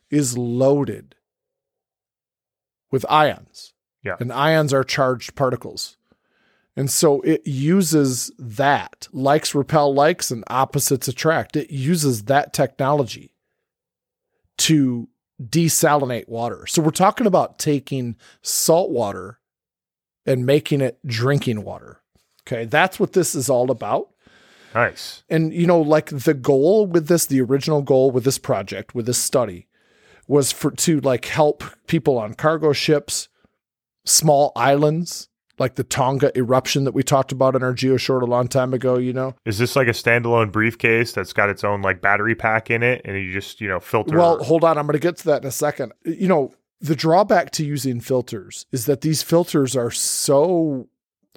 is 0.09 0.37
loaded 0.37 1.15
with 2.91 3.05
ions. 3.09 3.73
Yeah. 4.03 4.15
And 4.19 4.31
ions 4.31 4.73
are 4.73 4.83
charged 4.83 5.35
particles. 5.35 5.97
And 6.75 6.91
so 6.91 7.21
it 7.21 7.41
uses 7.45 8.31
that, 8.37 9.07
likes 9.11 9.55
repel 9.55 9.93
likes 9.93 10.29
and 10.29 10.43
opposites 10.47 11.07
attract. 11.07 11.55
It 11.55 11.71
uses 11.71 12.25
that 12.25 12.53
technology 12.53 13.33
to 14.59 15.09
desalinate 15.41 16.27
water. 16.27 16.67
So 16.67 16.81
we're 16.81 16.91
talking 16.91 17.27
about 17.27 17.57
taking 17.57 18.15
salt 18.41 18.91
water 18.91 19.39
and 20.25 20.45
making 20.45 20.81
it 20.81 20.99
drinking 21.05 21.63
water. 21.63 22.01
Okay, 22.45 22.65
that's 22.65 22.99
what 22.99 23.13
this 23.13 23.33
is 23.35 23.49
all 23.49 23.71
about. 23.71 24.09
Nice. 24.73 25.23
And 25.29 25.53
you 25.53 25.65
know, 25.65 25.81
like 25.81 26.07
the 26.07 26.33
goal 26.33 26.85
with 26.85 27.07
this, 27.07 27.25
the 27.25 27.41
original 27.41 27.81
goal 27.81 28.11
with 28.11 28.23
this 28.23 28.37
project, 28.37 28.93
with 28.93 29.05
this 29.05 29.17
study, 29.17 29.66
was 30.27 30.51
for 30.51 30.71
to 30.71 30.99
like 31.01 31.25
help 31.25 31.63
people 31.87 32.17
on 32.17 32.33
cargo 32.33 32.73
ships, 32.73 33.29
small 34.05 34.51
islands, 34.55 35.29
like 35.59 35.75
the 35.75 35.83
Tonga 35.83 36.37
eruption 36.37 36.83
that 36.83 36.93
we 36.93 37.01
talked 37.01 37.31
about 37.31 37.55
in 37.55 37.63
our 37.63 37.73
GeoShort 37.73 38.21
a 38.21 38.25
long 38.25 38.47
time 38.47 38.73
ago, 38.73 38.97
you 38.97 39.13
know? 39.13 39.35
Is 39.45 39.57
this 39.57 39.75
like 39.75 39.87
a 39.87 39.91
standalone 39.91 40.51
briefcase 40.51 41.13
that's 41.13 41.33
got 41.33 41.49
its 41.49 41.63
own 41.63 41.81
like 41.81 42.01
battery 42.01 42.35
pack 42.35 42.69
in 42.69 42.83
it 42.83 43.01
and 43.05 43.17
you 43.17 43.33
just, 43.33 43.59
you 43.59 43.67
know, 43.67 43.79
filter? 43.79 44.17
Well, 44.17 44.43
hold 44.43 44.63
on. 44.63 44.77
I'm 44.77 44.85
going 44.85 44.93
to 44.93 44.99
get 44.99 45.17
to 45.17 45.25
that 45.25 45.41
in 45.41 45.47
a 45.47 45.51
second. 45.51 45.93
You 46.05 46.27
know, 46.27 46.53
the 46.79 46.95
drawback 46.95 47.51
to 47.51 47.65
using 47.65 47.99
filters 47.99 48.65
is 48.71 48.85
that 48.85 49.01
these 49.01 49.23
filters 49.23 49.75
are 49.75 49.89
so 49.89 50.89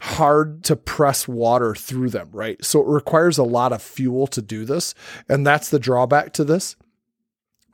hard 0.03 0.65
to 0.65 0.77
press 0.77 1.27
water 1.29 1.75
through 1.75 2.11
them, 2.11 2.29
right? 2.33 2.63
So 2.65 2.81
it 2.81 2.89
requires 2.89 3.39
a 3.39 3.45
lot 3.45 3.73
of 3.73 3.83
fuel 3.83 4.27
to 4.29 4.43
do 4.43 4.65
this. 4.65 4.95
And 5.29 5.47
that's 5.47 5.71
the 5.71 5.79
drawback 5.79 6.33
to 6.35 6.45
this. 6.45 6.77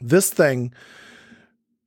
This 0.00 0.30
thing, 0.30 0.72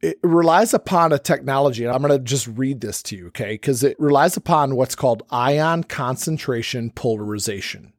it 0.02 0.18
relies 0.24 0.74
upon 0.74 1.12
a 1.12 1.20
technology. 1.20 1.84
And 1.84 1.94
I'm 1.94 2.02
going 2.02 2.18
to 2.18 2.24
just 2.24 2.48
read 2.48 2.82
this 2.82 3.04
to 3.04 3.18
you, 3.18 3.28
okay? 3.28 3.54
Because 3.54 3.84
it 3.84 4.00
relies 4.00 4.38
upon 4.38 4.76
what's 4.76 4.96
called 4.96 5.24
ion 5.30 5.84
concentration 5.84 6.92
polarization 6.92 7.94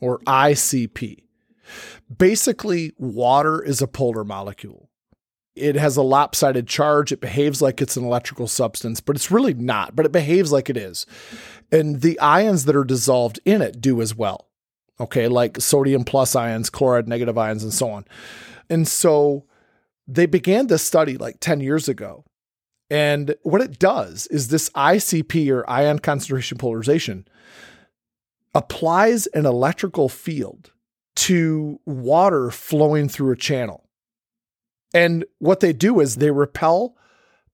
or 0.00 0.18
ICP. 0.20 1.24
Basically, 2.16 2.92
water 2.98 3.62
is 3.62 3.82
a 3.82 3.86
polar 3.86 4.24
molecule. 4.24 4.90
It 5.54 5.74
has 5.74 5.96
a 5.96 6.02
lopsided 6.02 6.68
charge. 6.68 7.12
It 7.12 7.20
behaves 7.20 7.60
like 7.60 7.82
it's 7.82 7.96
an 7.96 8.04
electrical 8.04 8.46
substance, 8.46 9.00
but 9.00 9.16
it's 9.16 9.30
really 9.30 9.54
not, 9.54 9.96
but 9.96 10.06
it 10.06 10.12
behaves 10.12 10.52
like 10.52 10.70
it 10.70 10.76
is. 10.76 11.04
And 11.72 12.00
the 12.00 12.18
ions 12.20 12.64
that 12.64 12.76
are 12.76 12.84
dissolved 12.84 13.40
in 13.44 13.60
it 13.60 13.80
do 13.80 14.00
as 14.00 14.14
well. 14.14 14.48
Okay, 15.00 15.28
like 15.28 15.60
sodium 15.60 16.04
plus 16.04 16.34
ions, 16.34 16.70
chloride 16.70 17.08
negative 17.08 17.38
ions, 17.38 17.62
and 17.62 17.72
so 17.72 17.90
on. 17.90 18.04
And 18.70 18.86
so 18.86 19.44
they 20.08 20.26
began 20.26 20.66
this 20.66 20.82
study 20.82 21.18
like 21.18 21.36
10 21.38 21.60
years 21.60 21.88
ago. 21.88 22.24
And 22.90 23.36
what 23.42 23.60
it 23.60 23.78
does 23.78 24.26
is 24.28 24.48
this 24.48 24.70
ICP 24.70 25.50
or 25.52 25.68
ion 25.68 25.98
concentration 25.98 26.56
polarization 26.56 27.28
applies 28.54 29.26
an 29.28 29.44
electrical 29.44 30.08
field 30.08 30.72
to 31.14 31.78
water 31.84 32.50
flowing 32.50 33.08
through 33.08 33.32
a 33.32 33.36
channel. 33.36 33.88
And 34.94 35.26
what 35.38 35.60
they 35.60 35.74
do 35.74 36.00
is 36.00 36.16
they 36.16 36.30
repel 36.30 36.96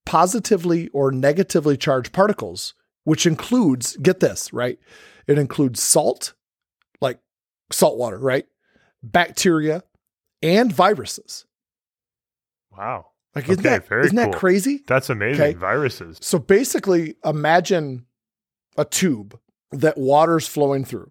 positively 0.07 0.89
or 0.89 1.11
negatively 1.11 1.77
charged 1.77 2.13
particles, 2.13 2.75
which 3.03 3.27
includes, 3.27 3.97
get 3.97 4.21
this, 4.21 4.53
right? 4.53 4.79
It 5.27 5.39
includes 5.39 5.83
salt, 5.83 6.35
like 7.01 7.19
salt 7.73 7.99
water, 7.99 8.19
right? 8.19 8.47
Bacteria 9.03 9.83
and 10.43 10.73
viruses. 10.73 11.47
Wow. 12.77 13.07
Like, 13.35 13.49
isn't, 13.49 13.67
Okay, 13.67 13.79
that, 13.79 14.05
isn't 14.05 14.17
that 14.17 14.33
crazy? 14.33 14.83
That's 14.87 15.11
amazing. 15.11 15.43
Okay. 15.43 15.55
Viruses. 15.55 16.19
So 16.21 16.39
basically, 16.39 17.17
imagine 17.25 18.07
a 18.77 18.85
tube 18.85 19.39
that 19.73 19.99
water's 19.99 20.47
flowing 20.47 20.85
through, 20.85 21.11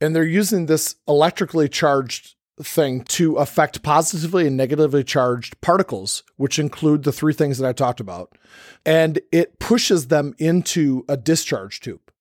and 0.00 0.14
they're 0.14 0.24
using 0.24 0.66
this 0.66 0.96
electrically 1.08 1.68
charged 1.68 2.34
thing 2.60 3.02
to 3.04 3.36
affect 3.36 3.82
positively 3.82 4.46
and 4.46 4.56
negatively 4.56 5.02
charged 5.02 5.58
particles, 5.62 6.22
which 6.36 6.58
include 6.58 7.02
the 7.02 7.12
three 7.12 7.32
things 7.32 7.58
that 7.58 7.68
I 7.68 7.72
talked 7.72 8.00
about. 8.00 8.36
And 8.84 9.20
it 9.32 9.58
pushes 9.58 10.08
them 10.08 10.34
into 10.38 11.04
a 11.08 11.16
discharge 11.16 11.80
tube. 11.80 12.12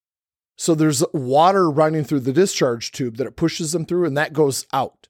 So 0.55 0.75
there's 0.75 1.03
water 1.13 1.69
running 1.69 2.03
through 2.03 2.21
the 2.21 2.33
discharge 2.33 2.91
tube 2.91 3.17
that 3.17 3.27
it 3.27 3.35
pushes 3.35 3.71
them 3.71 3.85
through, 3.85 4.05
and 4.05 4.15
that 4.15 4.31
goes 4.31 4.65
out. 4.71 5.09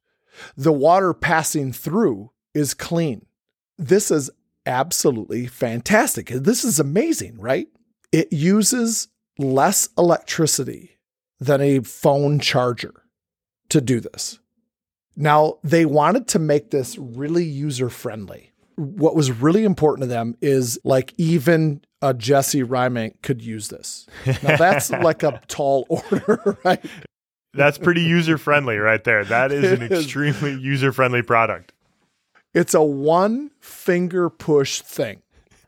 The 0.55 0.71
water 0.71 1.13
passing 1.13 1.73
through 1.73 2.31
is 2.53 2.73
clean. 2.73 3.25
This 3.77 4.11
is 4.11 4.29
absolutely 4.65 5.47
fantastic. 5.47 6.27
This 6.27 6.63
is 6.63 6.79
amazing, 6.79 7.39
right? 7.39 7.67
It 8.11 8.31
uses 8.31 9.07
less 9.37 9.89
electricity 9.97 10.97
than 11.39 11.61
a 11.61 11.79
phone 11.79 12.39
charger 12.39 13.03
to 13.69 13.81
do 13.81 13.99
this. 13.99 14.39
Now, 15.15 15.57
they 15.63 15.85
wanted 15.85 16.27
to 16.29 16.39
make 16.39 16.71
this 16.71 16.97
really 16.97 17.43
user 17.43 17.89
friendly. 17.89 18.51
What 18.75 19.15
was 19.15 19.31
really 19.31 19.63
important 19.65 20.03
to 20.03 20.07
them 20.07 20.35
is 20.41 20.79
like 20.83 21.13
even 21.17 21.81
a 22.01 22.13
Jesse 22.13 22.63
Reimink 22.63 23.21
could 23.21 23.41
use 23.41 23.67
this. 23.67 24.07
Now, 24.25 24.57
that's 24.57 24.89
like 24.89 25.23
a 25.23 25.41
tall 25.47 25.85
order, 26.11 26.57
right? 26.63 26.83
That's 27.53 27.77
pretty 27.77 28.01
user 28.01 28.37
friendly 28.37 28.77
right 28.77 29.03
there. 29.03 29.25
That 29.25 29.51
is 29.51 29.71
an 29.71 29.83
extremely 29.83 30.53
user 30.53 30.93
friendly 30.93 31.21
product. 31.21 31.73
It's 32.53 32.73
a 32.73 32.83
one 32.83 33.51
finger 33.59 34.29
push 34.29 34.81
thing. 34.81 35.21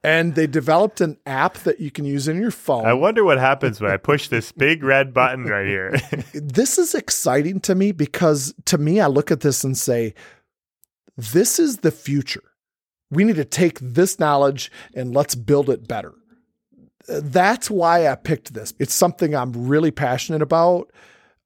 And 0.06 0.36
they 0.36 0.48
developed 0.48 1.00
an 1.00 1.18
app 1.26 1.60
that 1.60 1.80
you 1.80 1.90
can 1.90 2.04
use 2.04 2.28
in 2.28 2.42
your 2.42 2.52
phone. 2.52 2.86
I 2.86 2.94
wonder 2.94 3.24
what 3.24 3.40
happens 3.40 3.80
when 3.80 3.90
I 3.90 3.96
push 3.96 4.28
this 4.28 4.52
big 4.52 4.84
red 4.84 5.14
button 5.14 5.46
right 5.46 5.66
here. 5.66 5.96
this 6.34 6.78
is 6.78 6.94
exciting 6.94 7.62
to 7.62 7.76
me 7.76 7.94
because 7.94 8.54
to 8.66 8.78
me, 8.78 9.00
I 9.00 9.08
look 9.08 9.32
at 9.32 9.40
this 9.40 9.64
and 9.64 9.78
say, 9.78 10.14
this 11.16 11.58
is 11.58 11.78
the 11.78 11.92
future. 11.92 12.44
We 13.12 13.24
need 13.24 13.38
to 13.38 13.46
take 13.46 13.80
this 13.80 14.20
knowledge 14.20 14.72
and 14.94 15.16
let's 15.16 15.36
build 15.36 15.70
it 15.70 15.88
better. 15.88 16.14
That's 17.08 17.70
why 17.70 18.08
I 18.08 18.16
picked 18.16 18.54
this. 18.54 18.74
It's 18.80 18.94
something 18.94 19.34
I'm 19.34 19.68
really 19.68 19.92
passionate 19.92 20.42
about. 20.42 20.92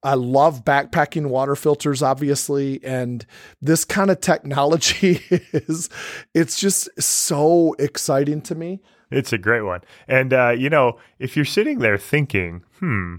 I 0.02 0.14
love 0.14 0.64
backpacking 0.64 1.26
water 1.26 1.56
filters, 1.56 2.02
obviously, 2.02 2.82
and 2.84 3.26
this 3.60 3.84
kind 3.84 4.10
of 4.10 4.20
technology 4.20 5.22
is 5.52 5.88
it's 6.34 6.60
just 6.60 6.88
so 7.02 7.74
exciting 7.78 8.40
to 8.42 8.54
me. 8.54 8.80
It's 9.10 9.32
a 9.32 9.38
great 9.38 9.62
one. 9.62 9.80
And, 10.06 10.32
uh, 10.32 10.50
you 10.50 10.70
know, 10.70 10.98
if 11.18 11.34
you're 11.34 11.44
sitting 11.44 11.78
there 11.78 11.96
thinking, 11.98 12.62
hmm, 12.78 13.16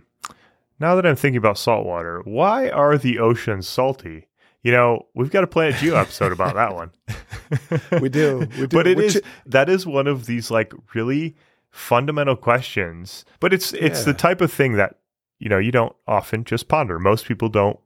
now 0.80 0.96
that 0.96 1.06
I'm 1.06 1.15
thinking 1.15 1.38
about 1.38 1.58
salt 1.58 1.86
water, 1.86 2.22
why 2.24 2.70
are 2.70 2.98
the 2.98 3.20
oceans 3.20 3.68
salty? 3.68 4.28
You 4.62 4.72
know, 4.72 5.08
we've 5.13 5.32
got 5.32 5.44
a 5.44 5.48
Planet 5.48 5.76
Geo 5.76 5.96
episode 5.96 6.32
about 6.32 6.56
that 6.56 6.76
one. 6.76 6.92
we 8.02 8.10
do. 8.10 8.48
We 8.60 8.68
do. 8.68 8.78
but 8.78 8.88
it 8.88 8.98
Which- 8.98 9.15
is 9.18 9.22
that 9.46 9.70
is 9.70 9.88
one 9.88 10.06
of 10.08 10.26
these 10.26 10.52
like 10.52 10.74
really 10.94 11.36
fundamental 11.72 12.36
questions. 12.36 13.26
But 13.39 13.54
it's 13.54 13.74
it's 13.74 14.04
the 14.04 14.13
type 14.13 14.42
of 14.42 14.52
thing 14.52 14.74
that 14.74 14.98
you 15.39 15.49
know 15.49 15.58
you 15.58 15.71
don't 15.71 15.95
often 16.08 16.43
just 16.43 16.67
ponder. 16.67 16.99
Most 16.99 17.25
people 17.25 17.49
don't 17.49 17.80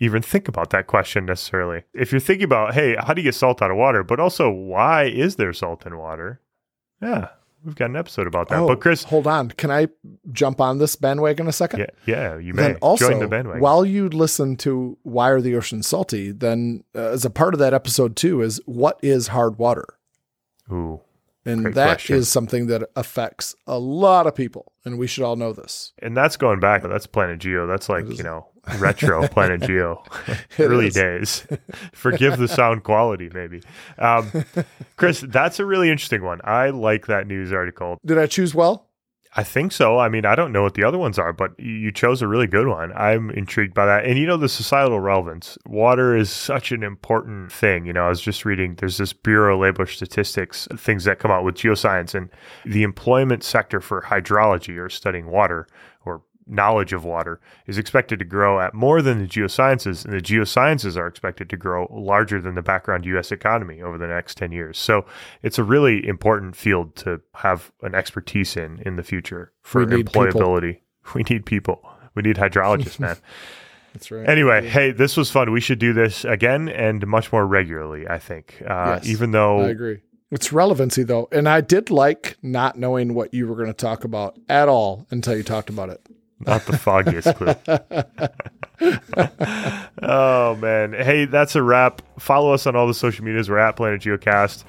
even 0.00 0.22
think 0.22 0.46
about 0.48 0.70
that 0.70 0.86
question 0.86 1.26
necessarily. 1.26 1.82
If 1.92 2.12
you're 2.12 2.20
thinking 2.20 2.44
about, 2.44 2.74
hey, 2.74 2.94
how 2.96 3.14
do 3.14 3.20
you 3.20 3.28
get 3.28 3.34
salt 3.34 3.60
out 3.62 3.70
of 3.70 3.76
water? 3.76 4.04
But 4.04 4.20
also, 4.20 4.48
why 4.50 5.04
is 5.04 5.36
there 5.36 5.52
salt 5.52 5.86
in 5.86 5.96
water? 5.98 6.40
Yeah, 7.02 7.28
we've 7.64 7.74
got 7.74 7.90
an 7.90 7.96
episode 7.96 8.26
about 8.28 8.48
that. 8.48 8.60
Oh, 8.60 8.68
but 8.68 8.80
Chris, 8.80 9.02
hold 9.04 9.26
on. 9.26 9.50
Can 9.50 9.70
I 9.72 9.88
jump 10.30 10.60
on 10.60 10.78
this 10.78 10.94
bandwagon 10.94 11.48
a 11.48 11.52
second? 11.52 11.80
yeah, 11.80 11.86
yeah, 12.06 12.38
you 12.38 12.54
may 12.54 12.62
Then 12.62 12.76
also, 12.76 13.08
join 13.10 13.18
the 13.20 13.26
bandwagon. 13.28 13.60
while 13.60 13.84
you 13.84 14.08
listen 14.08 14.56
to 14.58 14.96
Why 15.02 15.30
Are 15.30 15.40
the 15.40 15.56
Oceans 15.56 15.86
Salty, 15.88 16.30
then 16.32 16.84
uh, 16.94 17.00
as 17.10 17.24
a 17.24 17.30
part 17.30 17.54
of 17.54 17.60
that 17.60 17.74
episode 17.74 18.14
too 18.16 18.40
is 18.42 18.60
what 18.66 18.98
is 19.02 19.28
hard 19.28 19.58
water? 19.58 19.84
Ooh, 20.70 21.00
And 21.48 21.62
Great 21.62 21.74
that 21.76 21.88
is 21.88 21.94
question. 21.94 22.24
something 22.24 22.66
that 22.66 22.88
affects 22.94 23.54
a 23.66 23.78
lot 23.78 24.26
of 24.26 24.34
people. 24.34 24.72
And 24.84 24.98
we 24.98 25.06
should 25.06 25.24
all 25.24 25.36
know 25.36 25.52
this. 25.52 25.92
and 26.00 26.16
that's 26.16 26.36
going 26.36 26.60
back. 26.60 26.82
That's 26.82 27.06
Planet 27.06 27.38
Geo. 27.38 27.66
That's 27.66 27.88
like 27.88 28.04
is. 28.06 28.18
you 28.18 28.24
know 28.24 28.46
retro 28.78 29.26
Planet 29.28 29.62
Geo, 29.62 30.02
early 30.58 30.88
is. 30.88 30.94
days. 30.94 31.46
Forgive 31.92 32.38
the 32.38 32.48
sound 32.48 32.84
quality, 32.84 33.30
maybe. 33.32 33.62
Um, 33.98 34.44
Chris, 34.96 35.24
that's 35.26 35.58
a 35.58 35.64
really 35.64 35.90
interesting 35.90 36.22
one. 36.22 36.40
I 36.44 36.70
like 36.70 37.06
that 37.06 37.26
news 37.26 37.52
article. 37.52 37.98
Did 38.04 38.18
I 38.18 38.26
choose 38.26 38.54
well? 38.54 38.87
I 39.38 39.44
think 39.44 39.70
so. 39.70 40.00
I 40.00 40.08
mean, 40.08 40.26
I 40.26 40.34
don't 40.34 40.50
know 40.50 40.64
what 40.64 40.74
the 40.74 40.82
other 40.82 40.98
ones 40.98 41.16
are, 41.16 41.32
but 41.32 41.52
you- 41.60 41.92
chose 41.92 42.22
a 42.22 42.26
really 42.26 42.48
good 42.48 42.66
one. 42.66 42.92
I'm 42.96 43.30
intrigued 43.30 43.72
by 43.72 43.86
that. 43.86 44.04
And 44.04 44.18
you 44.18 44.26
know, 44.26 44.36
the 44.36 44.48
societal 44.48 44.98
relevance. 44.98 45.56
Water 45.64 46.16
is 46.16 46.28
such 46.28 46.72
an 46.72 46.82
important 46.82 47.52
thing. 47.52 47.86
You 47.86 47.92
know, 47.92 48.06
I 48.06 48.08
was 48.08 48.20
just 48.20 48.44
reading, 48.44 48.74
there's 48.74 48.96
this 48.98 49.12
Bureau 49.12 49.54
of 49.54 49.60
Labor 49.60 49.86
Statistics, 49.86 50.66
things 50.76 51.04
that 51.04 51.20
come 51.20 51.30
out 51.30 51.44
with 51.44 51.54
geoscience, 51.54 52.16
and 52.16 52.30
the 52.64 52.82
employment 52.82 53.44
sector 53.44 53.80
for 53.80 54.02
hydrology 54.02 54.76
or 54.76 54.88
studying 54.88 55.26
water 55.26 55.68
knowledge 56.48 56.92
of 56.92 57.04
water 57.04 57.40
is 57.66 57.78
expected 57.78 58.18
to 58.18 58.24
grow 58.24 58.60
at 58.60 58.74
more 58.74 59.02
than 59.02 59.18
the 59.20 59.26
geosciences, 59.28 60.04
and 60.04 60.12
the 60.14 60.20
geosciences 60.20 60.96
are 60.96 61.06
expected 61.06 61.50
to 61.50 61.56
grow 61.56 61.86
larger 61.90 62.40
than 62.40 62.54
the 62.54 62.62
background 62.62 63.04
U.S. 63.06 63.30
economy 63.30 63.80
over 63.82 63.98
the 63.98 64.06
next 64.06 64.36
10 64.38 64.52
years. 64.52 64.78
So 64.78 65.04
it's 65.42 65.58
a 65.58 65.64
really 65.64 66.06
important 66.06 66.56
field 66.56 66.96
to 66.96 67.20
have 67.34 67.70
an 67.82 67.94
expertise 67.94 68.56
in 68.56 68.80
in 68.84 68.96
the 68.96 69.02
future 69.02 69.52
for 69.62 69.84
We 69.84 69.96
need 69.96 70.06
people. 70.06 70.22
employability. 70.24 70.80
We 71.14 71.22
need 71.22 71.46
people. 71.46 71.88
We 72.14 72.20
need 72.22 72.36
hydrologists, 72.36 73.00
man. 73.00 73.16
That's 73.94 74.10
right. 74.10 74.28
Anyway, 74.28 74.68
hey, 74.68 74.90
this 74.90 75.16
was 75.16 75.30
fun. 75.30 75.50
We 75.52 75.60
should 75.60 75.78
do 75.78 75.94
this 75.94 76.24
again 76.26 76.68
and 76.68 77.06
much 77.06 77.32
more 77.32 77.46
regularly, 77.46 78.06
I 78.06 78.18
think. 78.18 78.62
Uh, 78.68 78.98
Yes, 79.02 79.06
even 79.08 79.30
though 79.30 79.60
I 79.62 79.68
agree. 79.70 80.00
It's 80.30 80.52
relevancy 80.52 81.04
though. 81.04 81.26
And 81.32 81.48
I 81.48 81.62
did 81.62 81.88
like 81.88 82.36
not 82.42 82.76
knowing 82.78 83.14
what 83.14 83.32
you 83.32 83.46
were 83.48 83.54
going 83.56 83.68
to 83.68 83.72
talk 83.72 84.04
about 84.04 84.38
at 84.50 84.68
all 84.68 85.06
until 85.10 85.34
you 85.34 85.42
talked 85.42 85.70
about 85.70 85.88
it. 85.88 86.06
Not 86.46 86.64
the 86.66 86.76
foggiest 86.76 87.34
clue. 87.34 87.54
oh 90.02 90.56
man. 90.56 90.92
Hey, 90.92 91.24
that's 91.24 91.56
a 91.56 91.62
wrap. 91.62 92.02
Follow 92.18 92.52
us 92.52 92.66
on 92.66 92.76
all 92.76 92.86
the 92.86 92.94
social 92.94 93.24
medias. 93.24 93.50
We're 93.50 93.58
at 93.58 93.76
Planet 93.76 94.00
Geocast. 94.00 94.64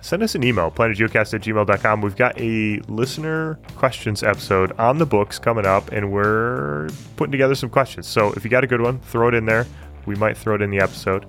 Send 0.00 0.22
us 0.22 0.34
an 0.34 0.44
email, 0.44 0.70
planetgeocast 0.70 1.34
at 1.34 1.40
gmail.com. 1.42 2.00
We've 2.00 2.16
got 2.16 2.40
a 2.40 2.78
listener 2.88 3.58
questions 3.76 4.22
episode 4.22 4.72
on 4.78 4.98
the 4.98 5.06
books 5.06 5.38
coming 5.38 5.66
up, 5.66 5.90
and 5.90 6.12
we're 6.12 6.88
putting 7.16 7.32
together 7.32 7.54
some 7.54 7.68
questions. 7.68 8.06
So 8.06 8.32
if 8.34 8.44
you 8.44 8.50
got 8.50 8.64
a 8.64 8.66
good 8.66 8.80
one, 8.80 9.00
throw 9.00 9.28
it 9.28 9.34
in 9.34 9.44
there. 9.44 9.66
We 10.06 10.14
might 10.14 10.36
throw 10.36 10.54
it 10.54 10.62
in 10.62 10.70
the 10.70 10.78
episode. 10.78 11.26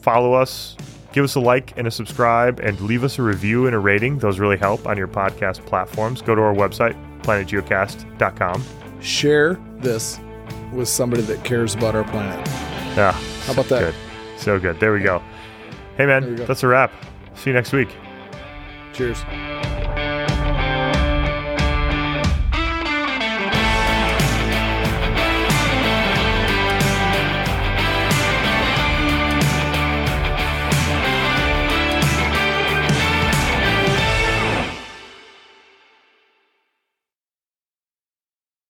Follow 0.00 0.32
us, 0.32 0.76
give 1.12 1.24
us 1.24 1.34
a 1.34 1.40
like 1.40 1.76
and 1.76 1.86
a 1.86 1.90
subscribe, 1.90 2.58
and 2.60 2.80
leave 2.80 3.04
us 3.04 3.18
a 3.18 3.22
review 3.22 3.66
and 3.66 3.74
a 3.74 3.78
rating. 3.78 4.18
Those 4.18 4.38
really 4.38 4.56
help 4.56 4.86
on 4.86 4.96
your 4.96 5.08
podcast 5.08 5.64
platforms. 5.66 6.22
Go 6.22 6.34
to 6.34 6.40
our 6.40 6.54
website, 6.54 6.96
planetgeocast.com. 7.26 8.62
Share 9.00 9.54
this 9.78 10.20
with 10.72 10.88
somebody 10.88 11.22
that 11.22 11.44
cares 11.44 11.74
about 11.74 11.94
our 11.94 12.04
planet. 12.04 12.46
Yeah. 12.96 13.12
How 13.12 13.52
about 13.52 13.66
that? 13.66 13.80
Good. 13.80 13.94
So 14.38 14.58
good. 14.58 14.78
There 14.80 14.92
we 14.92 15.00
go. 15.00 15.22
Hey, 15.96 16.06
man, 16.06 16.36
go. 16.36 16.46
that's 16.46 16.62
a 16.62 16.68
wrap. 16.68 16.92
See 17.34 17.50
you 17.50 17.54
next 17.54 17.72
week. 17.72 17.88
Cheers. 18.92 19.22